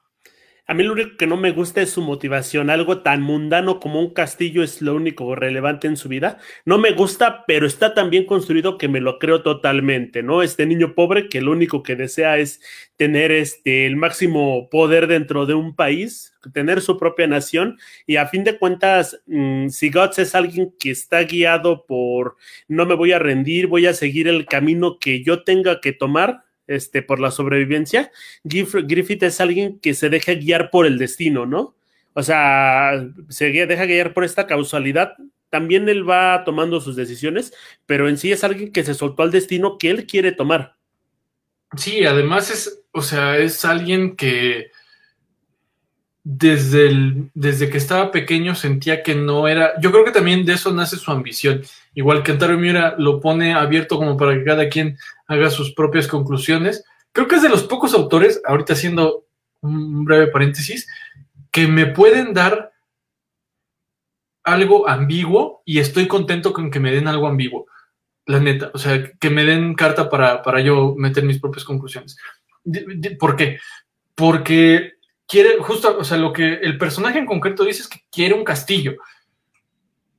A 0.68 0.74
mí 0.74 0.84
lo 0.84 0.94
único 0.94 1.16
que 1.18 1.28
no 1.28 1.38
me 1.38 1.52
gusta 1.52 1.82
es 1.82 1.92
su 1.92 2.02
motivación. 2.02 2.70
Algo 2.70 3.02
tan 3.02 3.22
mundano 3.22 3.80
como 3.80 4.00
un 4.02 4.14
castillo 4.14 4.62
es 4.62 4.82
lo 4.82 4.96
único 4.96 5.36
relevante 5.36 5.88
en 5.88 5.96
su 5.96 6.10
vida. 6.10 6.40
No 6.66 6.78
me 6.78 6.92
gusta, 6.92 7.46
pero 7.46 7.66
está 7.66 7.94
tan 7.94 8.10
bien 8.10 8.26
construido 8.26 8.78
que 8.78 8.90
me 8.90 9.00
lo 9.00 9.20
creo 9.20 9.42
totalmente, 9.42 10.22
¿no? 10.22 10.42
Este 10.42 10.66
niño 10.66 10.96
pobre 10.96 11.30
que 11.30 11.40
lo 11.40 11.52
único 11.52 11.82
que 11.82 11.96
desea 11.96 12.40
es 12.40 12.62
tener 12.98 13.32
este, 13.32 13.86
el 13.86 13.96
máximo 13.96 14.70
poder 14.70 15.08
dentro 15.08 15.46
de 15.46 15.54
un 15.54 15.76
país, 15.76 16.34
tener 16.52 16.82
su 16.82 16.98
propia 16.98 17.28
nación. 17.28 17.78
Y 18.06 18.18
a 18.18 18.28
fin 18.28 18.44
de 18.44 18.58
cuentas, 18.58 19.22
mm, 19.28 19.70
si 19.70 19.92
Guts 19.92 20.20
es 20.20 20.36
alguien 20.36 20.74
que 20.78 20.92
está 20.92 21.24
guiado 21.24 21.86
por 21.86 22.36
no 22.68 22.86
me 22.86 22.96
voy 22.96 23.14
a 23.14 23.20
rendir, 23.20 23.68
voy 23.68 23.86
a 23.86 23.94
seguir 23.94 24.28
el 24.28 24.46
camino 24.46 24.98
que 25.00 25.24
yo 25.24 25.44
tenga 25.44 25.80
que 25.80 25.94
tomar, 25.94 26.45
este, 26.68 27.02
por 27.02 27.20
la 27.20 27.32
sobrevivencia, 27.32 28.12
Griffith 28.44 29.24
es 29.24 29.42
alguien 29.42 29.80
que 29.80 29.94
se 29.94 30.10
deja 30.10 30.34
guiar 30.34 30.70
por 30.72 30.86
el 30.86 30.98
destino, 30.98 31.46
¿no? 31.46 31.76
O 32.14 32.24
sea, 32.24 33.06
se 33.30 33.52
deja 33.52 33.86
guiar 33.86 34.14
por 34.14 34.24
esta 34.24 34.48
causalidad. 34.48 35.14
También 35.50 35.88
él 35.90 36.10
va 36.10 36.44
tomando 36.46 36.80
sus 36.80 36.96
decisiones, 36.96 37.54
pero 37.86 38.10
en 38.10 38.18
sí 38.18 38.32
es 38.32 38.44
alguien 38.44 38.72
que 38.72 38.84
se 38.84 38.94
soltó 38.94 39.24
al 39.24 39.32
destino 39.32 39.78
que 39.78 39.90
él 39.90 40.06
quiere 40.06 40.32
tomar. 40.32 40.76
Sí, 41.76 42.06
además 42.06 42.52
es, 42.52 42.84
o 42.92 43.02
sea, 43.02 43.38
es 43.38 43.66
alguien 43.66 44.16
que 44.16 44.72
desde, 46.24 47.30
desde 47.34 47.70
que 47.70 47.78
estaba 47.78 48.12
pequeño 48.12 48.56
sentía 48.56 49.04
que 49.04 49.14
no 49.14 49.48
era, 49.48 49.80
yo 49.80 49.92
creo 49.92 50.04
que 50.04 50.12
también 50.12 50.46
de 50.46 50.54
eso 50.54 50.74
nace 50.74 50.98
su 50.98 51.12
ambición. 51.12 51.62
Igual 51.96 52.24
que 52.24 52.34
Antaro 52.34 52.58
Miura 52.58 52.96
lo 52.98 53.20
pone 53.20 53.54
abierto 53.54 53.98
como 53.98 54.18
para 54.18 54.34
que 54.36 54.44
cada 54.44 54.70
quien 54.70 54.98
haga 55.28 55.50
sus 55.50 55.74
propias 55.74 56.08
conclusiones. 56.08 56.84
Creo 57.12 57.28
que 57.28 57.36
es 57.36 57.42
de 57.42 57.50
los 57.50 57.64
pocos 57.64 57.94
autores, 57.94 58.42
ahorita 58.46 58.74
haciendo 58.74 59.26
un 59.62 60.04
breve 60.04 60.28
paréntesis, 60.28 60.88
que 61.52 61.68
me 61.68 61.88
pueden 61.88 62.34
dar 62.34 62.74
algo 64.44 64.88
ambiguo 64.88 65.64
y 65.66 65.80
estoy 65.80 66.08
contento 66.08 66.54
con 66.54 66.70
que 66.70 66.82
me 66.82 66.92
den 66.92 67.08
algo 67.08 67.28
ambiguo. 67.28 67.66
La 68.26 68.40
neta, 68.40 68.72
o 68.74 68.78
sea, 68.78 69.12
que 69.20 69.30
me 69.30 69.46
den 69.46 69.74
carta 69.74 70.10
para, 70.10 70.42
para 70.44 70.60
yo 70.60 70.96
meter 70.98 71.24
mis 71.24 71.40
propias 71.40 71.64
conclusiones. 71.64 72.18
¿Por 73.18 73.38
qué? 73.38 73.60
Porque 74.14 74.94
quiere, 75.28 75.58
justo, 75.60 75.98
o 75.98 76.04
sea, 76.04 76.18
lo 76.18 76.34
que 76.34 76.56
el 76.56 76.78
personaje 76.78 77.20
en 77.20 77.26
concreto 77.26 77.64
dice 77.64 77.84
es 77.84 77.88
que 77.88 78.02
quiere 78.12 78.34
un 78.34 78.44
castillo, 78.44 78.98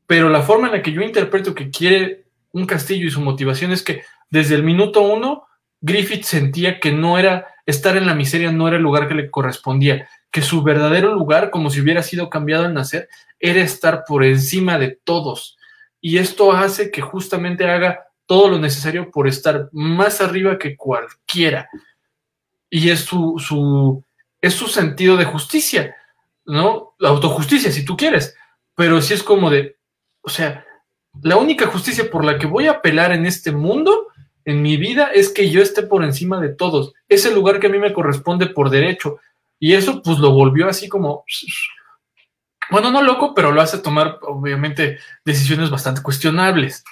pero 0.06 0.28
la 0.28 0.42
forma 0.42 0.68
en 0.68 0.74
la 0.74 0.82
que 0.82 0.92
yo 0.92 1.02
interpreto 1.02 1.54
que 1.54 1.70
quiere 1.70 2.26
un 2.52 2.66
castillo 2.66 3.06
y 3.06 3.10
su 3.10 3.20
motivación 3.20 3.72
es 3.72 3.82
que 3.82 4.02
desde 4.30 4.54
el 4.54 4.62
minuto 4.62 5.02
uno, 5.02 5.46
Griffith 5.80 6.24
sentía 6.24 6.80
que 6.80 6.92
no 6.92 7.18
era, 7.18 7.46
estar 7.66 7.96
en 7.96 8.06
la 8.06 8.14
miseria 8.14 8.52
no 8.52 8.68
era 8.68 8.76
el 8.76 8.82
lugar 8.82 9.08
que 9.08 9.14
le 9.14 9.30
correspondía, 9.30 10.08
que 10.30 10.42
su 10.42 10.62
verdadero 10.62 11.14
lugar, 11.14 11.50
como 11.50 11.70
si 11.70 11.80
hubiera 11.80 12.02
sido 12.02 12.30
cambiado 12.30 12.64
al 12.64 12.74
nacer, 12.74 13.08
era 13.38 13.60
estar 13.60 14.04
por 14.06 14.24
encima 14.24 14.78
de 14.78 14.98
todos. 15.04 15.56
Y 16.00 16.18
esto 16.18 16.52
hace 16.52 16.90
que 16.90 17.02
justamente 17.02 17.68
haga 17.68 18.06
todo 18.26 18.48
lo 18.48 18.58
necesario 18.58 19.10
por 19.10 19.28
estar 19.28 19.68
más 19.72 20.20
arriba 20.20 20.58
que 20.58 20.76
cualquiera. 20.76 21.68
Y 22.68 22.90
es 22.90 23.00
su, 23.00 23.38
su, 23.38 24.04
es 24.40 24.54
su 24.54 24.66
sentido 24.66 25.16
de 25.16 25.24
justicia, 25.24 25.96
¿no? 26.44 26.94
La 26.98 27.10
autojusticia, 27.10 27.70
si 27.70 27.84
tú 27.84 27.96
quieres. 27.96 28.36
Pero 28.74 29.00
si 29.00 29.14
es 29.14 29.22
como 29.22 29.50
de, 29.50 29.75
o 30.26 30.30
sea, 30.30 30.66
la 31.22 31.36
única 31.36 31.68
justicia 31.68 32.10
por 32.10 32.24
la 32.24 32.36
que 32.36 32.46
voy 32.46 32.66
a 32.66 32.72
apelar 32.72 33.12
en 33.12 33.26
este 33.26 33.52
mundo, 33.52 34.08
en 34.44 34.60
mi 34.60 34.76
vida, 34.76 35.10
es 35.14 35.28
que 35.28 35.50
yo 35.50 35.62
esté 35.62 35.84
por 35.84 36.02
encima 36.04 36.40
de 36.40 36.48
todos. 36.48 36.92
Es 37.08 37.24
el 37.26 37.34
lugar 37.34 37.60
que 37.60 37.68
a 37.68 37.70
mí 37.70 37.78
me 37.78 37.92
corresponde 37.92 38.48
por 38.48 38.68
derecho. 38.68 39.20
Y 39.60 39.74
eso 39.74 40.02
pues 40.02 40.18
lo 40.18 40.32
volvió 40.32 40.68
así 40.68 40.88
como, 40.88 41.24
bueno, 42.70 42.90
no 42.90 43.02
loco, 43.02 43.34
pero 43.34 43.52
lo 43.52 43.60
hace 43.60 43.78
tomar 43.78 44.18
obviamente 44.22 44.98
decisiones 45.24 45.70
bastante 45.70 46.02
cuestionables. 46.02 46.84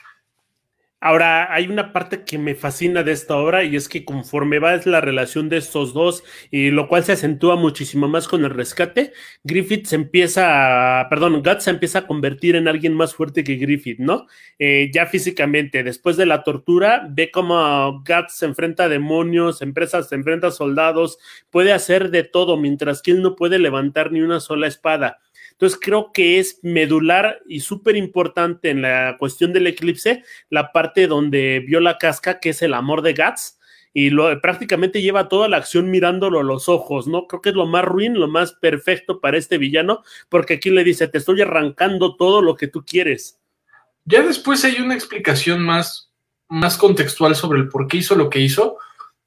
Ahora, 1.05 1.53
hay 1.53 1.67
una 1.67 1.93
parte 1.93 2.25
que 2.25 2.39
me 2.39 2.55
fascina 2.55 3.03
de 3.03 3.13
esta 3.13 3.37
obra 3.37 3.63
y 3.63 3.77
es 3.77 3.91
que 3.91 4.07
conforme 4.07 4.59
va 4.59 4.81
la 4.87 5.03
relación 5.03 5.51
de 5.51 5.59
estos 5.59 5.93
dos, 5.93 6.25
y 6.51 6.71
lo 6.71 6.89
cual 6.89 7.05
se 7.05 7.13
acentúa 7.13 7.57
muchísimo 7.57 8.09
más 8.09 8.27
con 8.27 8.43
el 8.43 8.49
rescate, 8.49 9.13
Griffith 9.43 9.85
se 9.85 9.97
empieza, 9.97 11.01
a, 11.01 11.11
perdón, 11.11 11.43
Guts 11.43 11.65
se 11.65 11.71
empieza 11.71 11.99
a 11.99 12.07
convertir 12.07 12.57
en 12.57 12.69
alguien 12.69 12.95
más 12.95 13.15
fuerte 13.15 13.45
que 13.45 13.57
Griffith, 13.57 13.99
¿no? 13.99 14.29
Eh, 14.59 14.91
ya 14.95 15.05
físicamente, 15.05 15.83
después 15.83 16.17
de 16.17 16.25
la 16.25 16.43
tortura, 16.43 17.07
ve 17.11 17.31
cómo 17.31 18.03
Guts 18.03 18.39
se 18.39 18.47
enfrenta 18.47 18.85
a 18.85 18.89
demonios, 18.89 19.61
empresas, 19.61 20.09
se 20.09 20.15
enfrenta 20.15 20.47
a 20.47 20.53
soldados, 20.53 21.19
puede 21.51 21.75
hacer 21.75 22.13
de 22.13 22.25
todo, 22.25 22.57
mientras 22.57 23.03
que 23.03 23.11
él 23.11 23.21
no 23.21 23.37
puede 23.37 23.59
levantar 23.59 24.11
ni 24.11 24.23
una 24.23 24.41
sola 24.41 24.69
espada. 24.69 25.19
Entonces 25.55 25.79
creo 25.81 26.11
que 26.13 26.41
es 26.41 26.59
medular 26.63 27.41
y 27.47 27.61
súper 27.61 27.97
importante 27.97 28.71
en 28.71 28.83
la 28.83 29.17
cuestión 29.19 29.53
del 29.53 29.69
eclipse 29.69 30.25
la 30.51 30.73
parte 30.73 31.07
donde 31.07 31.61
vio 31.61 31.81
la 31.81 31.97
casca, 31.97 32.41
que 32.41 32.51
es 32.51 32.63
el 32.63 32.75
amor 32.75 33.03
de 33.03 33.15
Guts, 33.15 33.59
y 33.93 34.11
lo, 34.11 34.41
prácticamente 34.41 35.01
lleva 35.01 35.29
toda 35.29 35.49
la 35.49 35.59
acción 35.59 35.89
mirándolo 35.89 36.41
a 36.41 36.43
los 36.43 36.69
ojos, 36.69 37.07
¿no? 37.07 37.29
Creo 37.29 37.41
que 37.41 37.51
es 37.51 37.55
lo 37.55 37.67
más 37.67 37.85
ruin, 37.85 38.19
lo 38.19 38.27
más 38.27 38.53
perfecto 38.55 39.21
para 39.21 39.39
este 39.39 39.57
villano, 39.57 40.03
porque 40.29 40.55
aquí 40.55 40.71
le 40.71 40.83
dice, 40.83 41.07
te 41.07 41.19
estoy 41.19 41.41
arrancando 41.41 42.17
todo 42.17 42.43
lo 42.43 42.57
que 42.57 42.67
tú 42.67 42.85
quieres. 42.85 43.39
Ya 44.05 44.23
después 44.23 44.65
hay 44.65 44.81
una 44.81 44.95
explicación 44.95 45.63
más, 45.63 46.11
más 46.49 46.77
contextual 46.77 47.37
sobre 47.37 47.61
el 47.61 47.69
por 47.69 47.87
qué 47.87 47.99
hizo 47.99 48.17
lo 48.17 48.29
que 48.29 48.41
hizo, 48.41 48.79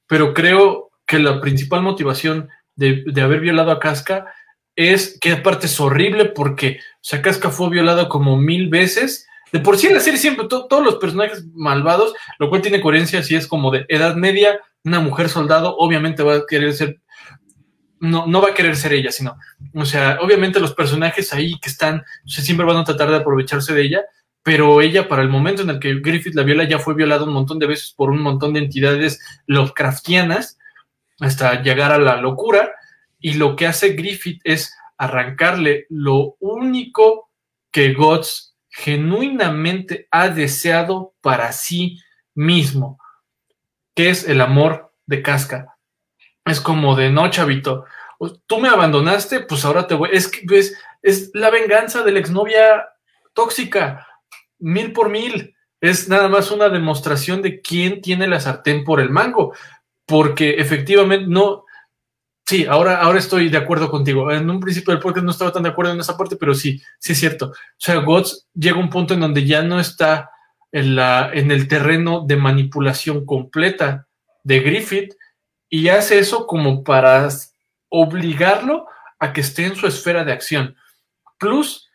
pero 0.06 0.34
creo 0.34 0.90
que 1.06 1.18
la 1.18 1.40
principal 1.40 1.80
motivación 1.80 2.50
de, 2.76 3.02
de 3.06 3.22
haber 3.22 3.40
violado 3.40 3.70
a 3.70 3.80
Casca 3.80 4.34
es 4.78 5.18
que 5.20 5.32
aparte 5.32 5.66
es 5.66 5.80
horrible 5.80 6.26
porque 6.26 6.78
Casca 7.20 7.50
fue 7.50 7.68
violado 7.68 8.08
como 8.08 8.36
mil 8.36 8.68
veces. 8.68 9.26
De 9.50 9.58
por 9.58 9.76
sí 9.76 9.88
en 9.88 9.94
la 9.94 10.00
serie 10.00 10.20
siempre 10.20 10.46
todos 10.46 10.84
los 10.84 10.96
personajes 10.96 11.44
malvados, 11.52 12.14
lo 12.38 12.48
cual 12.48 12.62
tiene 12.62 12.80
coherencia 12.80 13.24
si 13.24 13.34
es 13.34 13.48
como 13.48 13.72
de 13.72 13.86
edad 13.88 14.14
media, 14.14 14.60
una 14.84 15.00
mujer 15.00 15.30
soldado, 15.30 15.74
obviamente 15.78 16.22
va 16.22 16.36
a 16.36 16.46
querer 16.46 16.74
ser, 16.74 17.00
no, 17.98 18.28
no 18.28 18.40
va 18.40 18.50
a 18.50 18.54
querer 18.54 18.76
ser 18.76 18.92
ella, 18.92 19.10
sino, 19.10 19.36
o 19.74 19.84
sea, 19.84 20.18
obviamente 20.20 20.60
los 20.60 20.74
personajes 20.74 21.32
ahí 21.32 21.58
que 21.58 21.70
están, 21.70 22.04
siempre 22.24 22.64
van 22.64 22.76
a 22.76 22.84
tratar 22.84 23.10
de 23.10 23.16
aprovecharse 23.16 23.74
de 23.74 23.82
ella, 23.82 24.02
pero 24.44 24.80
ella 24.80 25.08
para 25.08 25.22
el 25.22 25.28
momento 25.28 25.62
en 25.62 25.70
el 25.70 25.80
que 25.80 25.98
Griffith 25.98 26.36
la 26.36 26.44
viola 26.44 26.62
ya 26.64 26.78
fue 26.78 26.94
violada 26.94 27.24
un 27.24 27.32
montón 27.32 27.58
de 27.58 27.66
veces 27.66 27.92
por 27.96 28.10
un 28.10 28.20
montón 28.20 28.52
de 28.52 28.60
entidades 28.60 29.18
Lovecraftianas 29.46 30.56
hasta 31.18 31.62
llegar 31.62 31.90
a 31.90 31.98
la 31.98 32.20
locura 32.20 32.70
y 33.18 33.34
lo 33.34 33.56
que 33.56 33.66
hace 33.66 33.90
Griffith 33.90 34.40
es 34.44 34.76
arrancarle 34.96 35.86
lo 35.88 36.36
único 36.40 37.30
que 37.70 37.94
Guts 37.94 38.56
genuinamente 38.68 40.06
ha 40.10 40.28
deseado 40.28 41.14
para 41.20 41.52
sí 41.52 41.98
mismo, 42.34 42.98
que 43.94 44.10
es 44.10 44.28
el 44.28 44.40
amor 44.40 44.92
de 45.06 45.22
Casca. 45.22 45.76
Es 46.44 46.60
como 46.60 46.96
de 46.96 47.10
no, 47.10 47.28
chavito, 47.30 47.84
tú 48.46 48.58
me 48.58 48.68
abandonaste, 48.68 49.40
pues 49.40 49.64
ahora 49.64 49.86
te 49.86 49.94
voy. 49.94 50.10
Es 50.12 50.28
que 50.28 50.44
es 51.02 51.30
la 51.34 51.50
venganza 51.50 52.02
de 52.02 52.12
la 52.12 52.18
exnovia 52.18 52.88
tóxica, 53.32 54.06
mil 54.58 54.92
por 54.92 55.10
mil. 55.10 55.54
Es 55.80 56.08
nada 56.08 56.28
más 56.28 56.50
una 56.50 56.68
demostración 56.68 57.42
de 57.42 57.60
quién 57.60 58.00
tiene 58.00 58.26
la 58.26 58.40
sartén 58.40 58.84
por 58.84 59.00
el 59.00 59.10
mango, 59.10 59.54
porque 60.06 60.54
efectivamente 60.58 61.26
no, 61.28 61.64
Sí, 62.48 62.64
ahora, 62.64 63.02
ahora 63.02 63.18
estoy 63.18 63.50
de 63.50 63.58
acuerdo 63.58 63.90
contigo. 63.90 64.32
En 64.32 64.48
un 64.48 64.58
principio 64.58 64.94
del 64.94 65.02
podcast 65.02 65.22
no 65.22 65.32
estaba 65.32 65.52
tan 65.52 65.64
de 65.64 65.68
acuerdo 65.68 65.92
en 65.92 66.00
esa 66.00 66.16
parte, 66.16 66.34
pero 66.34 66.54
sí, 66.54 66.80
sí 66.98 67.12
es 67.12 67.20
cierto. 67.20 67.48
O 67.48 67.54
sea, 67.76 67.96
Gods 67.96 68.48
llega 68.54 68.78
a 68.78 68.80
un 68.80 68.88
punto 68.88 69.12
en 69.12 69.20
donde 69.20 69.44
ya 69.44 69.60
no 69.60 69.78
está 69.78 70.30
en, 70.72 70.96
la, 70.96 71.30
en 71.34 71.50
el 71.50 71.68
terreno 71.68 72.24
de 72.26 72.36
manipulación 72.36 73.26
completa 73.26 74.06
de 74.44 74.60
Griffith 74.60 75.12
y 75.68 75.88
hace 75.88 76.18
eso 76.18 76.46
como 76.46 76.84
para 76.84 77.28
obligarlo 77.90 78.86
a 79.18 79.34
que 79.34 79.42
esté 79.42 79.66
en 79.66 79.76
su 79.76 79.86
esfera 79.86 80.24
de 80.24 80.32
acción. 80.32 80.74
Plus, 81.38 81.90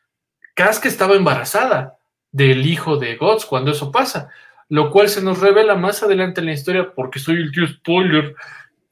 Casca 0.53 0.87
estaba 0.87 1.15
embarazada 1.15 1.97
del 2.31 2.63
hijo 2.67 2.97
de 2.97 3.15
Gods 3.15 3.47
cuando 3.47 3.71
eso 3.71 3.91
pasa, 3.91 4.29
lo 4.69 4.91
cual 4.91 5.09
se 5.09 5.23
nos 5.23 5.39
revela 5.39 5.73
más 5.73 6.03
adelante 6.03 6.41
en 6.41 6.45
la 6.45 6.53
historia, 6.53 6.93
porque 6.93 7.17
soy 7.17 7.37
el 7.37 7.51
tío 7.51 7.67
spoiler, 7.67 8.35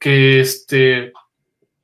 que 0.00 0.40
este 0.40 1.12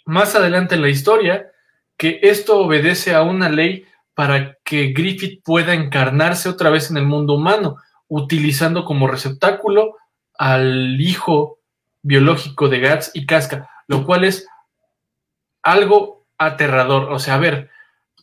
más 0.09 0.35
adelante 0.35 0.75
en 0.75 0.81
la 0.81 0.89
historia 0.89 1.53
que 1.99 2.21
esto 2.23 2.61
obedece 2.61 3.15
a 3.15 3.21
una 3.21 3.51
ley 3.51 3.85
para 4.15 4.57
que 4.65 4.89
Griffith 4.95 5.43
pueda 5.45 5.75
encarnarse 5.75 6.49
otra 6.49 6.71
vez 6.71 6.91
en 6.91 6.97
el 6.97 7.05
mundo 7.05 7.35
humano, 7.35 7.77
utilizando 8.09 8.87
como 8.87 9.07
receptáculo 9.07 9.97
al 10.39 10.99
hijo 10.99 11.59
biológico 12.01 12.71
de 12.71 12.81
Gats 12.81 13.11
y 13.13 13.27
Casca, 13.27 13.69
lo 13.87 14.07
cual 14.07 14.25
es 14.25 14.49
algo 15.63 16.27
aterrador. 16.39 17.13
O 17.13 17.19
sea, 17.19 17.35
a 17.35 17.39
ver, 17.39 17.71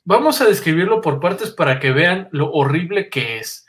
vamos 0.04 0.42
a 0.42 0.46
describirlo 0.46 1.02
por 1.02 1.20
partes 1.20 1.52
para 1.52 1.80
que 1.80 1.92
vean 1.92 2.30
lo 2.32 2.52
horrible 2.52 3.12
que 3.12 3.38
es. 3.38 3.68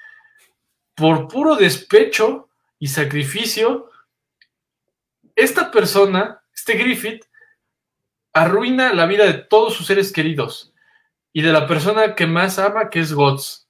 Por 0.95 1.29
puro 1.29 1.57
despecho 1.57 2.49
y 2.79 2.89
sacrificio, 2.89 3.91
esta 5.35 5.71
persona, 5.71 6.41
este 6.55 6.79
Griffith, 6.79 7.26
arruina 8.37 8.93
la 8.93 9.07
vida 9.07 9.25
de 9.25 9.33
todos 9.33 9.73
sus 9.73 9.87
seres 9.87 10.13
queridos 10.13 10.75
y 11.33 11.41
de 11.41 11.53
la 11.53 11.67
persona 11.67 12.15
que 12.15 12.27
más 12.27 12.59
ama, 12.59 12.91
que 12.91 13.01
es 13.01 13.15
Gods. 13.15 13.67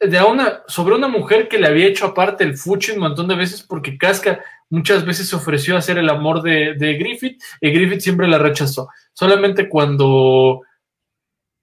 De 0.00 0.22
una, 0.22 0.62
sobre 0.68 0.94
una 0.94 1.08
mujer 1.08 1.48
que 1.48 1.58
le 1.58 1.66
había 1.66 1.86
hecho 1.86 2.06
aparte 2.06 2.44
el 2.44 2.56
fuchi 2.56 2.92
un 2.92 3.00
montón 3.00 3.26
de 3.26 3.34
veces 3.34 3.64
porque 3.64 3.98
Casca 3.98 4.40
muchas 4.70 5.04
veces 5.04 5.28
se 5.28 5.34
ofreció 5.34 5.74
a 5.74 5.78
hacer 5.78 5.98
el 5.98 6.08
amor 6.08 6.42
de, 6.42 6.74
de 6.74 6.94
Griffith 6.94 7.42
y 7.60 7.70
Griffith 7.70 8.02
siempre 8.02 8.28
la 8.28 8.38
rechazó. 8.38 8.88
Solamente 9.12 9.68
cuando 9.68 10.62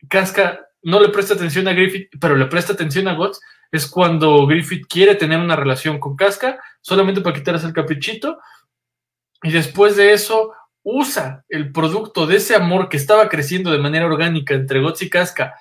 Casca 0.09 0.67
no 0.81 0.99
le 0.99 1.07
presta 1.07 1.35
atención 1.35 1.69
a 1.69 1.73
Griffith, 1.73 2.09
pero 2.19 2.35
le 2.35 2.47
presta 2.47 2.73
atención 2.73 3.07
a 3.07 3.13
Gods, 3.13 3.39
es 3.71 3.87
cuando 3.87 4.45
Griffith 4.45 4.87
quiere 4.89 5.15
tener 5.15 5.39
una 5.39 5.55
relación 5.55 5.99
con 5.99 6.17
Casca, 6.17 6.59
solamente 6.81 7.21
para 7.21 7.35
quitarse 7.35 7.65
el 7.65 7.73
caprichito. 7.73 8.39
Y 9.41 9.51
después 9.51 9.95
de 9.95 10.11
eso, 10.11 10.53
usa 10.83 11.45
el 11.49 11.71
producto 11.71 12.27
de 12.27 12.37
ese 12.37 12.55
amor 12.55 12.89
que 12.89 12.97
estaba 12.97 13.29
creciendo 13.29 13.71
de 13.71 13.79
manera 13.79 14.05
orgánica 14.05 14.53
entre 14.53 14.81
Gots 14.81 15.01
y 15.01 15.09
Casca 15.09 15.55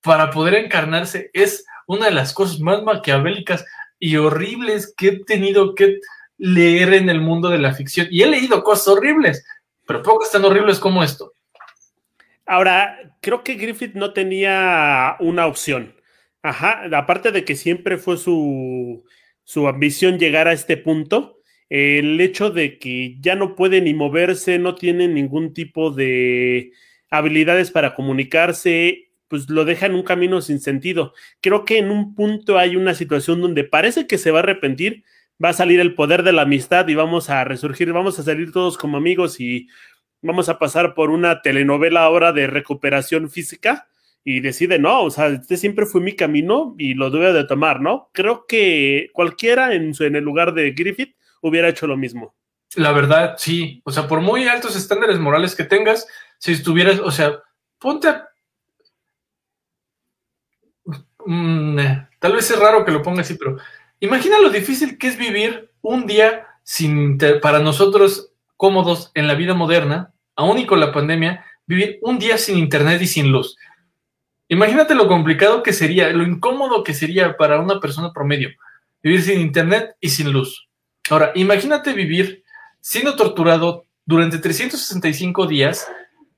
para 0.00 0.30
poder 0.30 0.54
encarnarse 0.54 1.30
es 1.32 1.66
una 1.86 2.06
de 2.06 2.12
las 2.12 2.32
cosas 2.32 2.58
más 2.60 2.82
maquiavélicas 2.82 3.64
y 3.98 4.16
horribles 4.16 4.94
que 4.96 5.08
he 5.08 5.24
tenido 5.24 5.74
que 5.74 5.98
leer 6.38 6.94
en 6.94 7.10
el 7.10 7.20
mundo 7.20 7.50
de 7.50 7.58
la 7.58 7.74
ficción. 7.74 8.08
Y 8.10 8.22
he 8.22 8.26
leído 8.26 8.64
cosas 8.64 8.88
horribles, 8.88 9.44
pero 9.86 10.02
pocas 10.02 10.30
tan 10.32 10.44
horribles 10.44 10.78
como 10.78 11.04
esto. 11.04 11.34
Ahora, 12.46 13.14
creo 13.20 13.44
que 13.44 13.54
Griffith 13.54 13.94
no 13.94 14.12
tenía 14.12 15.16
una 15.20 15.46
opción. 15.46 15.94
Ajá, 16.42 16.82
aparte 16.96 17.30
de 17.30 17.44
que 17.44 17.54
siempre 17.54 17.98
fue 17.98 18.16
su, 18.16 19.04
su 19.44 19.68
ambición 19.68 20.18
llegar 20.18 20.48
a 20.48 20.52
este 20.54 20.78
punto, 20.78 21.39
el 21.70 22.20
hecho 22.20 22.50
de 22.50 22.78
que 22.78 23.16
ya 23.20 23.36
no 23.36 23.54
puede 23.54 23.80
ni 23.80 23.94
moverse, 23.94 24.58
no 24.58 24.74
tiene 24.74 25.06
ningún 25.08 25.54
tipo 25.54 25.92
de 25.92 26.72
habilidades 27.10 27.70
para 27.70 27.94
comunicarse, 27.94 29.12
pues 29.28 29.48
lo 29.48 29.64
deja 29.64 29.86
en 29.86 29.94
un 29.94 30.02
camino 30.02 30.42
sin 30.42 30.60
sentido. 30.60 31.14
Creo 31.40 31.64
que 31.64 31.78
en 31.78 31.90
un 31.90 32.16
punto 32.16 32.58
hay 32.58 32.74
una 32.74 32.94
situación 32.94 33.40
donde 33.40 33.62
parece 33.62 34.08
que 34.08 34.18
se 34.18 34.32
va 34.32 34.40
a 34.40 34.42
arrepentir, 34.42 35.04
va 35.42 35.50
a 35.50 35.54
salir 35.54 35.78
el 35.78 35.94
poder 35.94 36.24
de 36.24 36.32
la 36.32 36.42
amistad 36.42 36.88
y 36.88 36.96
vamos 36.96 37.30
a 37.30 37.44
resurgir, 37.44 37.92
vamos 37.92 38.18
a 38.18 38.24
salir 38.24 38.50
todos 38.50 38.76
como 38.76 38.96
amigos 38.96 39.40
y 39.40 39.68
vamos 40.22 40.48
a 40.48 40.58
pasar 40.58 40.94
por 40.94 41.10
una 41.10 41.40
telenovela 41.40 42.02
ahora 42.02 42.32
de 42.32 42.48
recuperación 42.48 43.30
física 43.30 43.88
y 44.24 44.40
decide, 44.40 44.80
no, 44.80 45.02
o 45.04 45.10
sea, 45.10 45.28
este 45.28 45.56
siempre 45.56 45.86
fue 45.86 46.00
mi 46.00 46.16
camino 46.16 46.74
y 46.78 46.94
lo 46.94 47.10
debe 47.10 47.32
de 47.32 47.44
tomar, 47.44 47.80
¿no? 47.80 48.10
Creo 48.12 48.44
que 48.46 49.08
cualquiera 49.12 49.72
en, 49.72 49.92
en 49.98 50.16
el 50.16 50.24
lugar 50.24 50.52
de 50.52 50.72
Griffith 50.72 51.14
hubiera 51.40 51.68
hecho 51.68 51.86
lo 51.86 51.96
mismo. 51.96 52.34
La 52.76 52.92
verdad, 52.92 53.34
sí. 53.38 53.82
O 53.84 53.90
sea, 53.90 54.06
por 54.06 54.20
muy 54.20 54.46
altos 54.46 54.76
estándares 54.76 55.18
morales 55.18 55.54
que 55.54 55.64
tengas, 55.64 56.06
si 56.38 56.52
estuvieras, 56.52 57.00
o 57.00 57.10
sea, 57.10 57.40
ponte. 57.78 58.08
Mm, 61.26 61.78
eh, 61.78 62.08
tal 62.18 62.32
vez 62.32 62.50
es 62.50 62.58
raro 62.58 62.84
que 62.84 62.92
lo 62.92 63.02
ponga 63.02 63.22
así, 63.22 63.34
pero 63.34 63.58
imagina 63.98 64.40
lo 64.40 64.50
difícil 64.50 64.96
que 64.98 65.08
es 65.08 65.18
vivir 65.18 65.70
un 65.82 66.06
día 66.06 66.46
sin, 66.62 67.18
para 67.42 67.58
nosotros 67.58 68.32
cómodos 68.56 69.10
en 69.14 69.26
la 69.26 69.34
vida 69.34 69.54
moderna, 69.54 70.12
aún 70.36 70.58
y 70.58 70.66
con 70.66 70.80
la 70.80 70.92
pandemia, 70.92 71.44
vivir 71.66 71.98
un 72.02 72.18
día 72.18 72.38
sin 72.38 72.58
internet 72.58 73.02
y 73.02 73.06
sin 73.06 73.30
luz. 73.30 73.56
Imagínate 74.48 74.94
lo 74.94 75.08
complicado 75.08 75.62
que 75.62 75.72
sería, 75.72 76.10
lo 76.10 76.24
incómodo 76.24 76.82
que 76.82 76.94
sería 76.94 77.36
para 77.36 77.60
una 77.60 77.80
persona 77.80 78.12
promedio, 78.12 78.50
vivir 79.02 79.22
sin 79.22 79.40
internet 79.40 79.96
y 80.00 80.08
sin 80.08 80.32
luz. 80.32 80.69
Ahora, 81.10 81.32
imagínate 81.34 81.92
vivir 81.92 82.44
siendo 82.80 83.16
torturado 83.16 83.86
durante 84.06 84.38
365 84.38 85.46
días, 85.46 85.86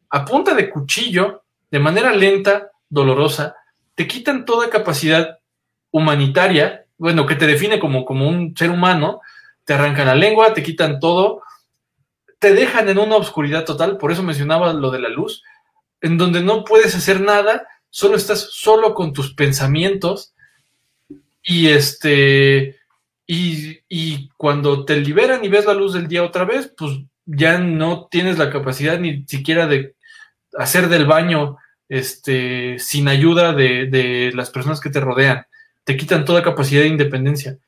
a 0.09 0.25
punta 0.25 0.55
de 0.55 0.71
cuchillo, 0.71 1.45
de 1.71 1.79
manera 1.79 2.13
lenta, 2.13 2.71
dolorosa, 2.89 3.55
te 3.95 4.07
quitan 4.07 4.45
toda 4.45 4.71
capacidad 4.71 5.39
humanitaria, 5.91 6.87
bueno, 6.97 7.27
que 7.27 7.35
te 7.35 7.47
define 7.47 7.79
como, 7.79 8.05
como 8.05 8.29
un 8.29 8.57
ser 8.57 8.71
humano, 8.71 9.21
te 9.65 9.75
arrancan 9.75 10.07
la 10.07 10.15
lengua, 10.15 10.55
te 10.55 10.63
quitan 10.63 11.01
todo, 11.01 11.43
te 12.39 12.55
dejan 12.55 12.89
en 12.89 12.99
una 12.99 13.17
oscuridad 13.17 13.65
total, 13.65 13.99
por 13.99 14.11
eso 14.11 14.23
mencionaba 14.23 14.73
lo 14.73 14.91
de 14.91 15.01
la 15.01 15.09
luz, 15.09 15.43
en 16.01 16.19
donde 16.19 16.43
no 16.43 16.65
puedes 16.65 16.95
hacer 16.95 17.21
nada, 17.21 17.67
solo 17.91 18.17
estás 18.17 18.49
solo 18.53 18.95
con 18.95 19.13
tus 19.13 19.35
pensamientos 19.35 20.35
y 21.43 21.69
este 21.69 22.82
y, 23.27 23.81
y, 23.89 24.29
cuando 24.37 24.85
te 24.85 24.97
liberan 24.97 25.45
y 25.45 25.49
ves 25.49 25.65
la 25.65 25.75
luz 25.75 25.95
del 25.95 26.09
día 26.09 26.23
otra 26.25 26.45
vez, 26.45 26.73
pues 26.77 26.99
ya 27.25 27.59
no 27.59 28.09
tienes 28.11 28.39
la 28.39 28.51
capacidad 28.51 28.99
ni 28.99 29.25
siquiera 29.27 29.67
de 29.67 29.95
hacer 30.55 30.89
del 30.89 31.07
baño 31.07 31.57
este, 31.89 32.79
sin 32.79 33.09
ayuda 33.09 33.53
de, 33.53 33.87
de 33.87 34.33
las 34.35 34.51
personas 34.51 34.81
que 34.81 34.91
te 34.91 35.01
rodean. 35.01 35.47
Te 35.85 35.97
quitan 35.97 36.25
toda 36.25 36.43
capacidad 36.43 36.83
de 36.83 36.89
independencia. 36.89 37.59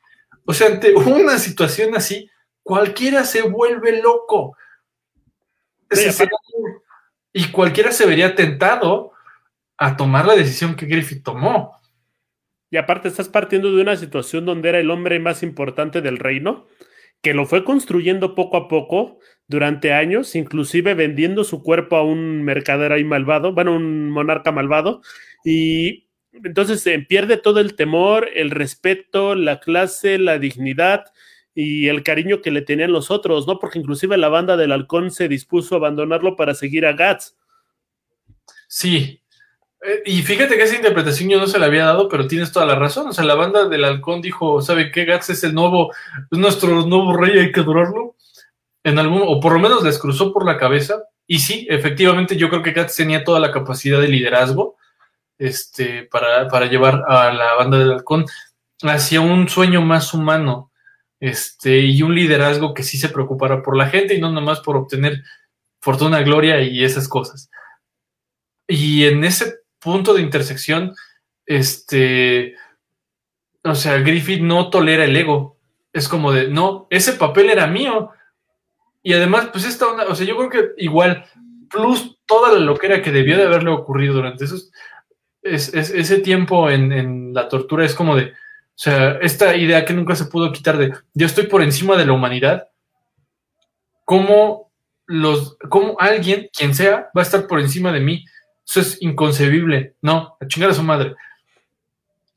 O 0.45 0.53
sea, 0.53 0.69
ante 0.69 0.95
una 0.95 1.38
situación 1.38 1.95
así, 1.95 2.31
cualquiera 2.62 3.25
se 3.25 3.43
vuelve 3.43 4.03
loco. 4.03 4.57
y 7.33 7.51
cualquiera 7.51 7.93
se 7.93 8.07
vería 8.07 8.35
tentado 8.35 9.12
a 9.77 9.97
tomar 9.97 10.27
la 10.27 10.35
decisión 10.35 10.75
que 10.75 10.87
Griffith 10.87 11.23
tomó. 11.23 11.81
Y 12.74 12.76
aparte 12.76 13.06
estás 13.06 13.28
partiendo 13.28 13.72
de 13.72 13.80
una 13.80 13.94
situación 13.94 14.46
donde 14.46 14.68
era 14.68 14.80
el 14.80 14.90
hombre 14.90 15.20
más 15.20 15.44
importante 15.44 16.00
del 16.00 16.18
reino, 16.18 16.66
que 17.22 17.32
lo 17.32 17.46
fue 17.46 17.62
construyendo 17.62 18.34
poco 18.34 18.56
a 18.56 18.66
poco 18.66 19.20
durante 19.46 19.92
años, 19.92 20.34
inclusive 20.34 20.94
vendiendo 20.94 21.44
su 21.44 21.62
cuerpo 21.62 21.94
a 21.94 22.02
un 22.02 22.42
mercader 22.42 22.90
ahí 22.90 23.04
malvado, 23.04 23.54
bueno, 23.54 23.76
un 23.76 24.10
monarca 24.10 24.50
malvado, 24.50 25.02
y 25.44 26.08
entonces 26.32 26.80
se 26.80 26.98
pierde 26.98 27.37
todo 27.37 27.60
el 27.60 27.76
temor, 27.76 28.28
el 28.34 28.50
respeto, 28.50 29.37
la 29.37 29.60
clase, 29.60 30.18
la 30.18 30.40
dignidad 30.40 31.04
y 31.54 31.87
el 31.87 32.02
cariño 32.02 32.42
que 32.42 32.50
le 32.50 32.62
tenían 32.62 32.90
los 32.90 33.12
otros, 33.12 33.46
¿no? 33.46 33.60
Porque 33.60 33.78
inclusive 33.78 34.16
la 34.16 34.30
banda 34.30 34.56
del 34.56 34.72
halcón 34.72 35.12
se 35.12 35.28
dispuso 35.28 35.76
a 35.76 35.78
abandonarlo 35.78 36.34
para 36.34 36.54
seguir 36.54 36.87
a 36.87 36.94
Gats. 36.94 37.37
Sí, 38.66 38.96
eh, 38.96 39.23
y 40.05 40.23
fíjate 40.23 40.57
que 40.57 40.62
esa 40.62 40.77
interpretación 40.77 41.29
yo 41.29 41.38
no 41.38 41.47
se 41.47 41.59
la 41.59 41.66
había 41.66 41.85
dado, 41.85 42.09
pero 42.09 42.27
tienes 42.27 42.53
toda 42.53 42.66
la 42.66 42.75
razón. 42.75 43.09
O 43.09 43.12
sea, 43.12 43.25
la 43.25 43.35
banda 43.35 43.68
del 43.68 43.85
halcón 43.85 44.20
dijo, 44.20 44.62
¿sabe 44.62 44.90
qué? 44.90 45.05
Gats 45.05 45.31
es 45.31 45.44
el 45.44 45.55
nuevo, 45.55 45.92
es 46.31 46.38
nuestro 46.38 46.87
nuevo 46.87 47.16
rey, 47.16 47.38
hay 47.38 47.53
que 47.53 47.61
adorarlo. 47.61 48.16
En 48.83 48.99
algún, 48.99 49.23
o 49.25 49.40
por 49.40 49.53
lo 49.53 49.59
menos 49.59 49.83
les 49.83 49.99
cruzó 49.99 50.33
por 50.33 50.47
la 50.47 50.59
cabeza. 50.59 51.05
Y 51.27 51.38
sí, 51.38 51.66
efectivamente, 51.70 52.37
yo 52.37 52.49
creo 52.51 52.62
que 52.62 52.73
Gats 52.73 52.97
tenía 52.97 53.25
toda 53.25 53.40
la 53.40 53.51
capacidad 53.51 54.01
de 54.01 54.09
liderazgo 54.09 54.77
este, 55.38 56.05
para, 56.05 56.49
para 56.49 56.66
llevar 56.66 57.03
a 57.09 57.33
la 57.33 57.55
banda 57.55 57.79
del 57.79 57.92
halcón 57.92 58.27
hacia 58.83 59.20
un 59.20 59.49
sueño 59.49 59.83
más 59.83 60.14
humano 60.14 60.70
este, 61.20 61.81
y 61.81 62.03
un 62.03 62.14
liderazgo 62.14 62.75
que 62.75 62.83
sí 62.83 62.99
se 62.99 63.09
preocupara 63.09 63.62
por 63.62 63.77
la 63.77 63.88
gente 63.88 64.14
y 64.14 64.20
no 64.20 64.31
nomás 64.31 64.61
por 64.61 64.77
obtener 64.77 65.23
fortuna, 65.81 66.20
gloria 66.23 66.61
y 66.61 66.85
esas 66.85 67.09
cosas. 67.09 67.51
Y 68.66 69.05
en 69.05 69.25
ese 69.25 69.63
punto 69.85 70.14
de 70.14 70.23
intersección, 70.23 70.94
este, 71.44 72.57
o 73.62 73.75
sea, 73.75 73.99
Griffith 73.99 74.40
no 74.40 74.70
tolera 74.70 75.05
el 75.05 75.16
ego. 75.16 75.59
Es 75.92 76.09
como 76.09 76.33
de, 76.33 76.49
no, 76.49 76.87
ese 76.90 77.12
papel 77.12 77.51
era 77.51 77.66
mío. 77.66 78.11
Y 79.03 79.12
además, 79.12 79.51
pues 79.53 79.64
esta 79.66 79.87
onda, 79.87 80.07
o 80.09 80.14
sea, 80.14 80.27
yo 80.27 80.37
creo 80.37 80.51
que 80.51 80.83
igual, 80.83 81.27
plus 81.70 82.18
toda 82.27 82.53
la 82.53 82.61
loquera 82.61 83.03
que 83.03 83.12
debió 83.12 83.37
de 83.37 83.44
haberle 83.44 83.70
ocurrido 83.70 84.14
durante 84.14 84.47
esos, 84.47 84.73
ese 85.42 86.18
tiempo 86.20 86.70
en, 86.70 86.90
en, 86.90 87.35
la 87.35 87.49
tortura 87.49 87.85
es 87.85 87.94
como 87.94 88.16
de, 88.16 88.25
o 88.25 88.77
sea, 88.77 89.18
esta 89.20 89.55
idea 89.55 89.85
que 89.85 89.92
nunca 89.92 90.16
se 90.16 90.25
pudo 90.25 90.51
quitar 90.51 90.79
de, 90.79 90.94
yo 91.12 91.27
estoy 91.27 91.47
por 91.47 91.62
encima 91.62 91.99
de 91.99 92.07
la 92.07 92.14
humanidad, 92.14 92.68
¿cómo, 94.07 94.73
los, 95.07 95.59
cómo 95.68 95.97
alguien, 95.99 96.49
quien 96.57 96.75
sea, 96.75 97.11
va 97.16 97.20
a 97.20 97.23
estar 97.23 97.47
por 97.47 97.61
encima 97.61 97.92
de 97.92 98.01
mí? 98.01 98.25
Eso 98.66 98.81
es 98.81 98.98
inconcebible. 99.00 99.94
No, 100.00 100.37
a 100.40 100.46
chingar 100.46 100.70
a 100.70 100.74
su 100.74 100.83
madre. 100.83 101.14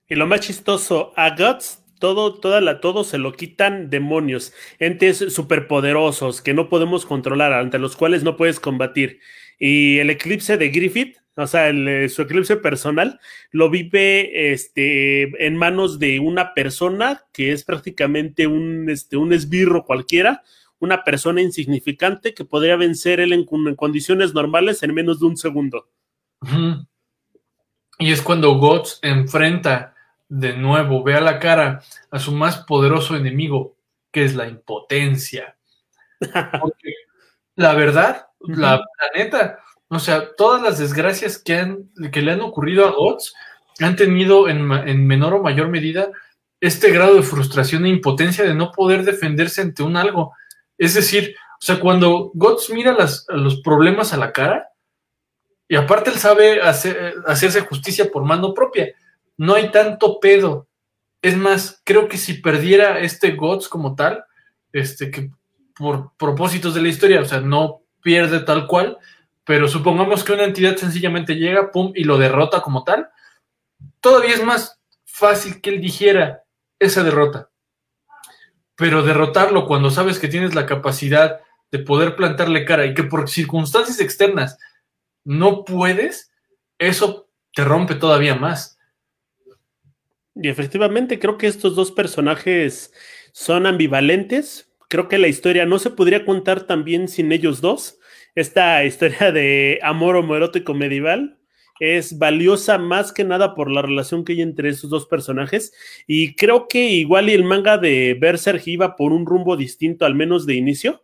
Y 0.08 0.16
lo 0.16 0.28
más 0.28 0.42
chistoso, 0.42 1.13
a 1.16 1.36
Guts 1.36 1.84
todo, 2.00 2.36
toda 2.40 2.62
la, 2.62 2.80
todo 2.80 3.04
se 3.04 3.18
lo 3.18 3.34
quitan 3.34 3.90
demonios, 3.90 4.54
entes 4.80 5.18
superpoderosos 5.30 6.42
que 6.42 6.54
no 6.54 6.70
podemos 6.70 7.06
controlar, 7.06 7.54
ante 7.54 7.80
los 7.80 7.96
cuales 7.96 8.24
no 8.24 8.38
puedes 8.38 8.60
combatir. 8.60 9.20
Y 9.60 9.98
el 10.00 10.10
eclipse 10.10 10.58
de 10.58 10.70
Griffith, 10.70 11.18
o 11.36 11.48
sea, 11.48 11.70
eh, 11.70 12.10
su 12.10 12.22
eclipse 12.24 12.58
personal, 12.58 13.20
lo 13.52 13.70
vive 13.70 14.52
este, 14.52 15.46
en 15.46 15.56
manos 15.56 16.00
de 16.00 16.20
una 16.20 16.54
persona 16.54 17.24
que 17.34 17.52
es 17.52 17.63
prácticamente 17.63 18.48
un, 18.48 18.90
este, 18.90 19.18
un 19.18 19.34
esbirro 19.34 19.86
cualquiera, 19.86 20.44
una 20.80 21.04
persona 21.04 21.42
insignificante 21.42 22.34
que 22.34 22.46
podría 22.46 22.76
vencer 22.76 23.20
él 23.20 23.34
en 23.34 23.46
condiciones 23.76 24.36
normales 24.36 24.84
en 24.84 24.94
menos 24.94 25.20
de 25.20 25.26
un 25.26 25.38
segundo. 25.38 25.90
Y 28.00 28.12
es 28.12 28.21
cuando 28.21 28.58
Guts 28.58 29.00
enfrenta 29.02 29.95
de 30.30 30.54
nuevo, 30.54 31.04
ve 31.04 31.15
a 31.15 31.21
la 31.21 31.39
cara 31.39 31.82
a 32.12 32.19
su 32.19 32.32
más 32.32 32.58
poderoso 32.60 33.15
enemigo, 33.15 33.76
que 34.12 34.23
es 34.23 34.36
la 34.36 34.47
impotencia. 34.47 35.58
la 37.56 37.73
verdad, 37.73 38.28
la, 38.39 38.82
neta, 39.15 39.60
o 39.88 40.00
sea, 40.00 40.36
todas 40.36 40.62
las 40.62 40.78
desgracias 40.78 41.38
que, 41.38 41.56
han, 41.56 41.89
que 42.12 42.21
le 42.21 42.34
han 42.34 42.41
ocurrido 42.41 42.86
a 42.86 42.91
Guts 42.91 43.34
han 43.80 43.95
tenido 43.95 44.50
en, 44.50 45.08
menor 45.08 45.36
o 45.36 45.43
mayor 45.43 45.69
medida 45.69 46.10
este 46.60 46.91
grado 46.91 47.15
de 47.15 47.21
frustración 47.21 47.86
e 47.86 47.89
impotencia 47.89 48.43
de 48.43 48.56
no 48.56 48.71
poder 48.71 49.04
defenderse 49.04 49.62
ante 49.62 49.84
un 49.84 49.95
algo. 49.95 50.34
Es 50.78 50.95
decir, 50.95 51.36
o 51.60 51.65
sea, 51.65 51.80
cuando 51.80 52.32
Guts 52.34 52.69
mira 52.71 52.95
los 53.30 53.62
problemas 53.62 54.13
a 54.13 54.17
la 54.17 54.32
cara, 54.32 54.69
y 55.68 55.76
aparte 55.76 56.10
él 56.10 56.18
sabe 56.18 56.62
hacerse 56.62 57.62
justicia 57.62 58.10
por 58.12 58.24
mano 58.24 58.54
propia. 58.54 58.94
No 59.36 59.56
hay 59.56 59.70
tanto 59.72 60.20
pedo. 60.20 60.68
Es 61.22 61.36
más, 61.36 61.82
creo 61.84 62.08
que 62.08 62.18
si 62.18 62.36
perdiera 62.36 63.00
este 63.00 63.32
Gods 63.32 63.68
como 63.68 63.96
tal, 63.96 64.24
este, 64.72 65.12
que 65.12 65.30
por 65.76 66.16
propósitos 66.18 66.74
de 66.74 66.82
la 66.82 66.88
historia, 66.88 67.22
o 67.22 67.26
sea, 67.26 67.42
no 67.42 67.82
pierde 68.02 68.40
tal 68.40 68.68
cual, 68.68 68.98
pero 69.44 69.68
supongamos 69.68 70.24
que 70.24 70.34
una 70.34 70.46
entidad 70.46 70.78
sencillamente 70.78 71.36
llega, 71.36 71.72
pum, 71.72 71.92
y 71.96 72.04
lo 72.04 72.18
derrota 72.18 72.62
como 72.62 72.84
tal, 72.84 73.10
todavía 74.00 74.36
es 74.36 74.44
más 74.44 74.80
fácil 75.06 75.62
que 75.62 75.72
él 75.72 75.82
dijera 75.82 76.44
esa 76.80 77.04
derrota. 77.04 77.50
Pero 78.76 79.04
derrotarlo 79.04 79.68
cuando 79.68 79.90
sabes 79.90 80.20
que 80.20 80.28
tienes 80.28 80.56
la 80.56 80.66
capacidad 80.66 81.42
de 81.72 81.80
poder 81.80 82.16
plantarle 82.16 82.66
cara 82.66 82.86
y 82.86 82.94
que 82.94 83.04
por 83.04 83.30
circunstancias 83.30 84.00
externas 84.00 84.58
no 85.28 85.66
puedes, 85.66 86.32
eso 86.80 87.30
te 87.54 87.66
rompe 87.66 87.96
todavía 87.96 88.36
más. 88.36 88.80
Y 90.36 90.48
efectivamente 90.48 91.20
creo 91.20 91.38
que 91.38 91.48
estos 91.48 91.76
dos 91.76 91.92
personajes 91.92 92.94
son 93.34 93.66
ambivalentes. 93.66 94.72
Creo 94.88 95.10
que 95.10 95.18
la 95.18 95.28
historia 95.28 95.66
no 95.66 95.80
se 95.80 95.90
podría 95.90 96.24
contar 96.24 96.66
también 96.66 97.10
sin 97.10 97.34
ellos 97.34 97.60
dos. 97.60 98.00
Esta 98.36 98.86
historia 98.86 99.34
de 99.34 99.80
amor 99.84 100.16
homoerótico 100.16 100.74
medieval 100.74 101.38
es 101.82 102.18
valiosa 102.18 102.78
más 102.78 103.12
que 103.12 103.26
nada 103.26 103.54
por 103.54 103.70
la 103.70 103.82
relación 103.82 104.24
que 104.24 104.32
hay 104.32 104.42
entre 104.42 104.70
esos 104.70 104.90
dos 104.90 105.08
personajes. 105.08 105.74
Y 106.08 106.36
creo 106.36 106.70
que 106.70 106.86
igual 106.92 107.28
el 107.28 107.44
manga 107.44 107.78
de 107.78 108.16
Berserk 108.18 108.66
iba 108.66 108.96
por 108.96 109.12
un 109.12 109.26
rumbo 109.26 109.58
distinto, 109.58 110.06
al 110.06 110.16
menos 110.16 110.46
de 110.46 110.56
inicio 110.56 111.04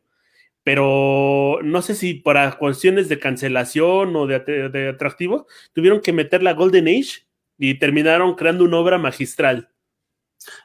pero 0.64 1.60
no 1.62 1.82
sé 1.82 1.94
si 1.94 2.14
para 2.16 2.58
cuestiones 2.58 3.10
de 3.10 3.20
cancelación 3.20 4.16
o 4.16 4.28
de, 4.28 4.90
atractivo, 4.90 5.46
tuvieron 5.74 6.02
que 6.02 6.14
meter 6.14 6.42
la 6.42 6.54
Golden 6.54 6.88
Age 6.88 7.26
y 7.58 7.76
terminaron 7.76 8.36
creando 8.36 8.64
una 8.64 8.78
obra 8.78 8.98
magistral. 8.98 9.70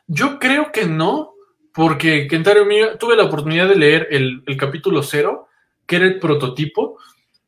Yo 0.07 0.39
creo 0.39 0.71
que 0.73 0.87
no, 0.87 1.35
porque 1.75 2.29
Kentaro 2.29 2.65
Miga, 2.65 2.97
tuve 2.97 3.17
la 3.17 3.25
oportunidad 3.25 3.69
de 3.69 3.77
leer 3.77 4.09
el, 4.11 4.45
capítulo 4.57 5.03
cero, 5.03 5.49
que 5.87 5.97
era 5.97 6.07
el 6.07 6.21
prototipo, 6.21 6.99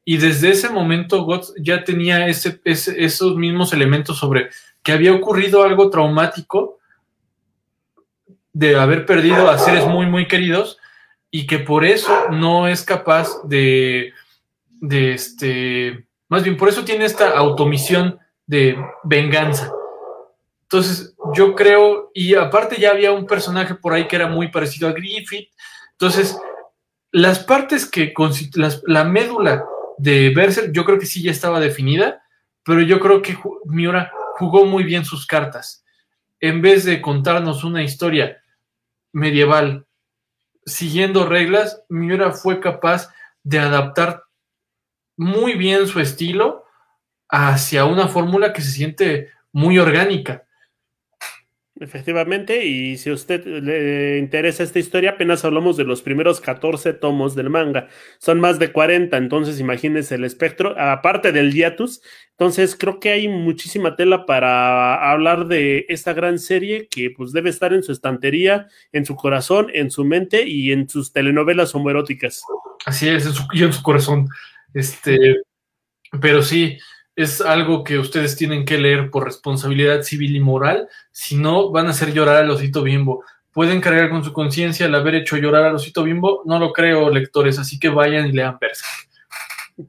y 0.05 0.17
desde 0.17 0.51
ese 0.51 0.71
momento 0.71 1.25
GOTS 1.25 1.55
ya 1.59 1.85
tenía 1.85 2.27
ese, 2.27 2.61
esos 2.65 3.37
mismos 3.37 3.73
elementos 3.73 4.19
sobre 4.19 4.51
que 4.83 4.93
había 4.93 5.13
ocurrido 5.13 5.63
algo 5.63 5.89
traumático 5.91 6.79
de 8.53 8.77
haber 8.77 9.07
perdido 9.07 9.49
a 9.49 9.59
seres 9.59 9.87
muy, 9.87 10.07
muy 10.07 10.27
queridos 10.27 10.80
y 11.31 11.47
que 11.47 11.61
por 11.61 11.85
eso 11.85 12.29
no 12.31 12.67
es 12.67 12.83
capaz 12.83 13.43
de, 13.45 14.13
de 14.81 15.15
este, 15.15 16.07
más 16.29 16.43
bien 16.43 16.57
por 16.57 16.69
eso 16.69 16.85
tiene 16.85 17.05
esta 17.05 17.31
automisión 17.37 18.19
de 18.47 18.77
venganza. 19.05 19.73
Entonces, 20.63 21.15
yo 21.35 21.55
creo, 21.55 22.11
y 22.15 22.35
aparte 22.35 22.81
ya 22.81 22.91
había 22.91 23.13
un 23.13 23.27
personaje 23.27 23.75
por 23.75 23.93
ahí 23.93 24.07
que 24.07 24.17
era 24.17 24.29
muy 24.29 24.49
parecido 24.49 24.89
a 24.89 24.93
Griffith, 24.93 25.49
entonces 25.93 26.39
las 27.13 27.41
partes 27.41 27.87
que 27.87 28.15
la 28.87 29.05
médula 29.05 29.65
de 29.99 30.31
Berserk, 30.31 30.73
yo 30.73 30.85
creo 30.85 30.99
que 30.99 31.07
sí 31.07 31.23
ya 31.23 31.31
estaba 31.31 31.61
definida, 31.61 32.23
pero 32.65 32.81
yo 32.83 33.01
creo 33.01 33.21
que 33.21 33.37
Miura 33.67 34.13
jugó 34.37 34.65
muy 34.65 34.85
bien 34.85 35.05
sus 35.05 35.27
cartas. 35.27 35.85
En 36.39 36.63
vez 36.63 36.85
de 36.85 37.03
contarnos 37.03 37.65
una 37.65 37.83
historia 37.83 38.39
medieval 39.13 39.87
siguiendo 40.65 41.27
reglas, 41.27 41.83
Miura 41.89 42.33
fue 42.33 42.61
capaz 42.61 43.13
de 43.43 43.59
adaptar 43.59 44.25
muy 45.17 45.55
bien 45.55 45.87
su 45.87 46.01
estilo 46.01 46.65
hacia 47.29 47.85
una 47.85 48.09
fórmula 48.09 48.53
que 48.53 48.63
se 48.63 48.71
siente 48.71 49.31
muy 49.53 49.79
orgánica. 49.79 50.45
Efectivamente, 51.83 52.67
y 52.67 52.99
si 52.99 53.09
a 53.09 53.15
usted 53.15 53.43
le 53.47 54.19
interesa 54.19 54.63
esta 54.63 54.79
historia, 54.79 55.13
apenas 55.13 55.47
hablamos 55.47 55.79
de 55.79 55.85
los 55.85 56.03
primeros 56.03 56.43
14 56.43 56.93
tomos 56.93 57.35
del 57.35 57.49
manga. 57.49 57.89
Son 58.19 58.39
más 58.39 58.59
de 58.59 58.71
40, 58.71 59.17
entonces 59.17 59.59
imagínense 59.61 60.17
el 60.17 60.25
espectro, 60.25 60.79
aparte 60.79 61.33
del 61.33 61.55
hiatus. 61.55 62.03
Entonces 62.33 62.77
creo 62.79 63.01
que 63.01 63.13
hay 63.13 63.29
muchísima 63.29 63.97
tela 63.97 64.27
para 64.27 65.11
hablar 65.11 65.47
de 65.47 65.87
esta 65.89 66.13
gran 66.13 66.39
serie 66.39 66.87
que 66.87 67.11
pues 67.17 67.33
debe 67.33 67.49
estar 67.49 67.73
en 67.73 67.83
su 67.83 67.93
estantería, 67.93 68.69
en 68.93 69.07
su 69.07 69.17
corazón, 69.17 69.69
en 69.73 69.91
su 69.91 70.05
mente 70.05 70.47
y 70.47 70.73
en 70.73 70.87
sus 70.87 71.15
telenovelas 71.15 71.75
homoeróticas. 71.75 72.43
Así 72.85 73.09
es, 73.09 73.27
y 73.55 73.65
en 73.65 73.73
su 73.73 73.83
corazón. 73.83 74.29
Este, 74.75 75.37
pero 76.21 76.43
sí, 76.43 76.77
es 77.17 77.41
algo 77.41 77.85
que 77.85 77.99
ustedes 77.99 78.37
tienen 78.37 78.65
que 78.65 78.79
leer 78.79 79.11
por 79.11 79.25
responsabilidad 79.25 80.03
civil 80.03 80.37
y 80.37 80.41
moral, 80.41 80.89
si 81.13 81.37
no 81.37 81.71
van 81.71 81.87
a 81.87 81.91
hacer 81.91 82.13
llorar 82.13 82.37
al 82.37 82.51
osito 82.51 82.83
bimbo. 82.83 83.25
¿Pueden 83.53 83.81
cargar 83.81 84.11
con 84.11 84.25
su 84.25 84.33
conciencia 84.33 84.87
el 84.87 84.95
haber 84.95 85.17
hecho 85.17 85.37
llorar 85.37 85.65
al 85.65 85.75
osito 85.75 86.05
bimbo? 86.05 86.43
No 86.47 86.59
lo 86.59 86.73
creo, 86.73 87.11
lectores, 87.11 87.59
así 87.59 87.79
que 87.79 87.89
vayan 87.89 88.27
y 88.27 88.33
lean 88.33 88.59
Berserk. 88.61 89.11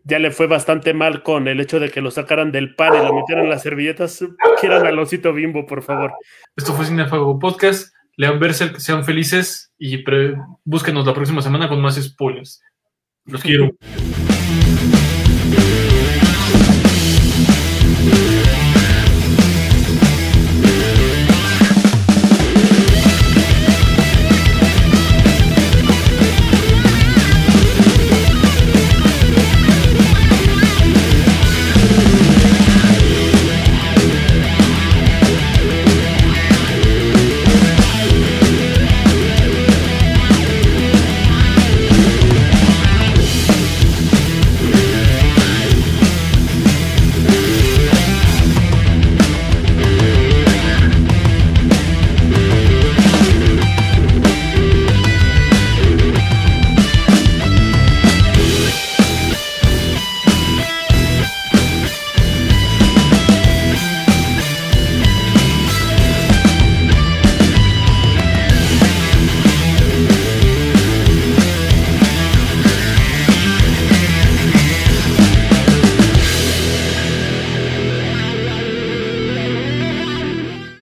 Ya 0.03 0.19
le 0.19 0.31
fue 0.31 0.47
bastante 0.47 0.93
mal 0.93 1.21
con 1.21 1.47
el 1.47 1.59
hecho 1.59 1.79
de 1.79 1.89
que 1.89 2.01
lo 2.01 2.11
sacaran 2.11 2.51
del 2.51 2.75
pan 2.75 2.93
y 2.95 3.05
lo 3.05 3.13
metieran 3.13 3.45
en 3.45 3.49
las 3.49 3.61
servilletas. 3.61 4.23
Quieran 4.59 4.85
al 4.85 4.97
osito 4.97 5.33
bimbo, 5.33 5.65
por 5.65 5.83
favor. 5.83 6.13
Esto 6.55 6.73
fue 6.73 6.85
Cinefago 6.85 7.37
Podcast. 7.39 7.93
Lean 8.17 8.39
Berserk, 8.39 8.77
sean 8.77 9.03
felices 9.03 9.71
y 9.77 10.03
búsquenos 10.63 11.05
la 11.05 11.13
próxima 11.13 11.41
semana 11.41 11.67
con 11.67 11.81
más 11.81 11.95
spoilers. 11.95 12.61
Los 13.25 13.41
quiero. 13.41 13.71